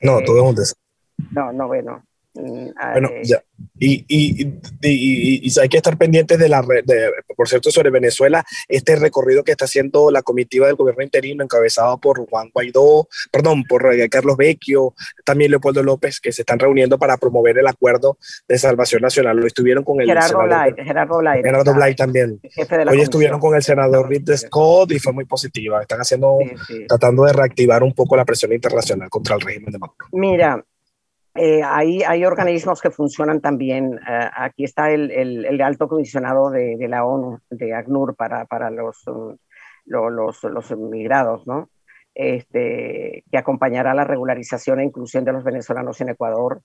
No, 0.00 0.18
eh, 0.18 0.24
todo 0.24 0.38
es 0.38 0.42
un 0.42 0.54
desastre. 0.54 0.82
No, 1.30 1.52
no, 1.52 1.68
bueno. 1.68 2.02
Bueno, 2.36 3.08
eh, 3.12 3.22
ya. 3.24 3.42
Y, 3.78 4.04
y, 4.08 4.46
y, 4.82 5.48
y, 5.48 5.60
hay 5.60 5.68
que 5.68 5.78
estar 5.78 5.96
pendientes 5.96 6.38
de 6.38 6.48
la 6.48 6.62
red, 6.62 6.84
de, 6.84 7.10
por 7.36 7.48
cierto, 7.48 7.70
sobre 7.70 7.90
Venezuela, 7.90 8.44
este 8.68 8.96
recorrido 8.96 9.44
que 9.44 9.52
está 9.52 9.64
haciendo 9.64 10.10
la 10.10 10.22
comitiva 10.22 10.66
del 10.66 10.76
gobierno 10.76 11.02
interino, 11.02 11.42
encabezado 11.42 11.98
por 11.98 12.28
Juan 12.28 12.50
Guaidó, 12.52 13.08
perdón, 13.30 13.64
por 13.64 13.92
eh, 13.92 14.08
Carlos 14.08 14.36
Vecchio, 14.36 14.94
también 15.24 15.50
Leopoldo 15.50 15.82
López, 15.82 16.20
que 16.20 16.32
se 16.32 16.42
están 16.42 16.58
reuniendo 16.58 16.98
para 16.98 17.16
promover 17.16 17.58
el 17.58 17.66
acuerdo 17.66 18.18
de 18.48 18.58
salvación 18.58 19.02
nacional. 19.02 19.36
Lo 19.36 19.46
estuvieron 19.46 19.84
con 19.84 20.00
el 20.00 20.06
Gerardo 20.06 20.42
Blay, 20.42 20.74
Gerardo 20.76 21.18
Blay, 21.18 21.42
Gerardo 21.42 21.74
Blay 21.74 21.94
también. 21.94 22.40
Hoy 22.88 23.00
estuvieron 23.00 23.40
con 23.40 23.54
el 23.54 23.62
senador 23.62 24.08
Ridley 24.08 24.36
Scott 24.36 24.92
y 24.92 24.98
fue 24.98 25.12
muy 25.12 25.24
positiva. 25.24 25.80
Están 25.80 26.00
haciendo, 26.00 26.38
sí, 26.40 26.54
sí. 26.66 26.86
tratando 26.86 27.24
de 27.24 27.32
reactivar 27.32 27.82
un 27.82 27.94
poco 27.94 28.16
la 28.16 28.24
presión 28.24 28.52
internacional 28.52 29.08
contra 29.08 29.36
el 29.36 29.40
régimen 29.40 29.72
de 29.72 29.78
Maduro. 29.78 30.06
Mira, 30.12 30.64
eh, 31.36 31.62
hay, 31.64 32.02
hay, 32.02 32.24
organismos 32.24 32.80
que 32.80 32.90
funcionan 32.90 33.40
también. 33.40 33.94
Uh, 33.94 34.30
aquí 34.36 34.64
está 34.64 34.90
el, 34.90 35.10
el, 35.10 35.44
el, 35.44 35.60
alto 35.60 35.88
comisionado 35.88 36.50
de, 36.50 36.76
de, 36.76 36.88
la 36.88 37.04
ONU, 37.04 37.40
de 37.50 37.74
ACNUR, 37.74 38.16
para, 38.16 38.44
para 38.46 38.70
los, 38.70 39.06
um, 39.06 39.36
los, 39.84 40.42
los, 40.42 40.76
migrados, 40.76 41.46
¿no? 41.46 41.70
Este, 42.14 43.24
que 43.30 43.38
acompañará 43.38 43.94
la 43.94 44.04
regularización 44.04 44.80
e 44.80 44.84
inclusión 44.84 45.24
de 45.24 45.32
los 45.32 45.44
venezolanos 45.44 46.00
en 46.00 46.10
Ecuador. 46.10 46.62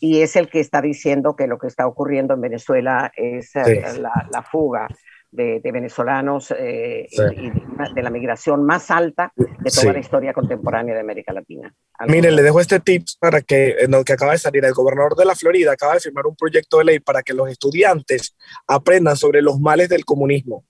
Y 0.00 0.22
es 0.22 0.36
el 0.36 0.48
que 0.48 0.60
está 0.60 0.80
diciendo 0.80 1.36
que 1.36 1.46
lo 1.46 1.58
que 1.58 1.68
está 1.68 1.86
ocurriendo 1.86 2.34
en 2.34 2.40
Venezuela 2.40 3.12
es 3.16 3.50
sí. 3.50 4.00
la, 4.00 4.26
la, 4.30 4.42
fuga 4.42 4.88
de, 5.32 5.60
de 5.60 5.72
venezolanos 5.72 6.54
eh, 6.56 7.06
sí. 7.10 7.22
y, 7.36 7.50
de, 7.50 7.94
de, 7.94 8.02
la 8.02 8.10
migración 8.10 8.64
más 8.64 8.90
alta 8.90 9.32
de 9.34 9.46
toda 9.70 9.70
sí. 9.70 9.92
la 9.92 9.98
historia 9.98 10.32
contemporánea 10.32 10.94
de 10.94 11.00
América 11.00 11.32
Latina. 11.32 11.74
Miren, 12.06 12.36
le 12.36 12.42
dejo 12.42 12.60
este 12.60 12.80
tips 12.80 13.16
para 13.16 13.40
que, 13.40 13.76
en 13.80 13.90
lo 13.90 14.04
que 14.04 14.12
acaba 14.12 14.32
de 14.32 14.38
salir, 14.38 14.64
el 14.64 14.74
gobernador 14.74 15.16
de 15.16 15.24
la 15.24 15.34
Florida 15.34 15.72
acaba 15.72 15.94
de 15.94 16.00
firmar 16.00 16.26
un 16.26 16.36
proyecto 16.36 16.78
de 16.78 16.84
ley 16.84 17.00
para 17.00 17.22
que 17.22 17.32
los 17.32 17.48
estudiantes 17.48 18.36
aprendan 18.66 19.16
sobre 19.16 19.40
los 19.40 19.58
males 19.58 19.88
del 19.88 20.04
comunismo. 20.04 20.64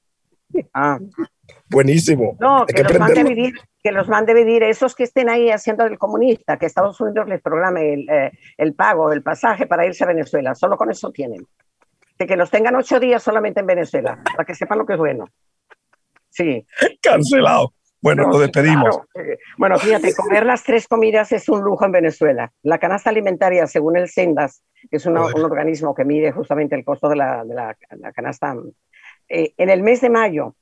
Ah. 0.72 0.98
Buenísimo. 1.68 2.36
No, 2.38 2.66
que, 2.66 2.74
que, 2.74 2.82
los 2.84 2.98
mande 2.98 3.24
vivir, 3.24 3.54
que 3.82 3.92
los 3.92 4.06
vivir 4.26 4.62
esos 4.62 4.94
que 4.94 5.04
estén 5.04 5.28
ahí 5.28 5.50
haciendo 5.50 5.84
el 5.84 5.98
comunista, 5.98 6.58
que 6.58 6.66
Estados 6.66 7.00
Unidos 7.00 7.26
les 7.28 7.40
programe 7.40 7.94
el, 7.94 8.08
eh, 8.10 8.32
el 8.58 8.74
pago, 8.74 9.10
el 9.12 9.22
pasaje 9.22 9.66
para 9.66 9.86
irse 9.86 10.04
a 10.04 10.08
Venezuela. 10.08 10.54
Solo 10.54 10.76
con 10.76 10.90
eso 10.90 11.10
tienen 11.10 11.46
de 12.22 12.26
que 12.28 12.36
los 12.36 12.50
tengan 12.50 12.76
ocho 12.76 13.00
días 13.00 13.20
solamente 13.20 13.60
en 13.60 13.66
Venezuela, 13.66 14.22
para 14.22 14.44
que 14.44 14.54
sepan 14.54 14.78
lo 14.78 14.86
que 14.86 14.92
es 14.92 14.98
bueno. 14.98 15.28
Sí. 16.30 16.64
Cancelado. 17.00 17.74
Bueno, 18.00 18.22
no, 18.22 18.28
nos 18.28 18.40
despedimos. 18.40 19.00
Claro. 19.12 19.38
Bueno, 19.58 19.78
fíjate, 19.78 20.14
comer 20.16 20.46
las 20.46 20.62
tres 20.62 20.86
comidas 20.86 21.32
es 21.32 21.48
un 21.48 21.62
lujo 21.62 21.84
en 21.84 21.92
Venezuela. 21.92 22.52
La 22.62 22.78
canasta 22.78 23.10
alimentaria, 23.10 23.66
según 23.66 23.96
el 23.96 24.08
Sendas, 24.08 24.62
que 24.88 24.98
es 24.98 25.06
una, 25.06 25.26
un 25.26 25.42
organismo 25.42 25.94
que 25.94 26.04
mide 26.04 26.30
justamente 26.30 26.76
el 26.76 26.84
costo 26.84 27.08
de 27.08 27.16
la, 27.16 27.44
de 27.44 27.54
la, 27.54 27.76
la 27.98 28.12
canasta, 28.12 28.54
eh, 29.28 29.52
en 29.56 29.68
el 29.68 29.82
mes 29.82 30.00
de 30.00 30.10
mayo 30.10 30.54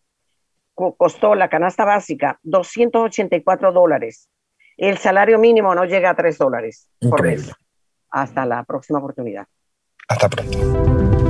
costó 0.75 1.35
la 1.35 1.51
canasta 1.51 1.85
básica 1.85 2.39
284 2.43 3.71
dólares. 3.73 4.31
El 4.79 4.97
salario 4.97 5.39
mínimo 5.39 5.75
no 5.75 5.85
llega 5.85 6.09
a 6.09 6.15
3 6.15 6.39
dólares 6.39 6.89
por 7.01 7.23
mes. 7.23 7.53
Hasta 8.11 8.47
la 8.47 8.65
próxima 8.65 8.99
oportunidad. 8.99 9.47
Hasta 10.09 10.29
pronto 10.31 11.30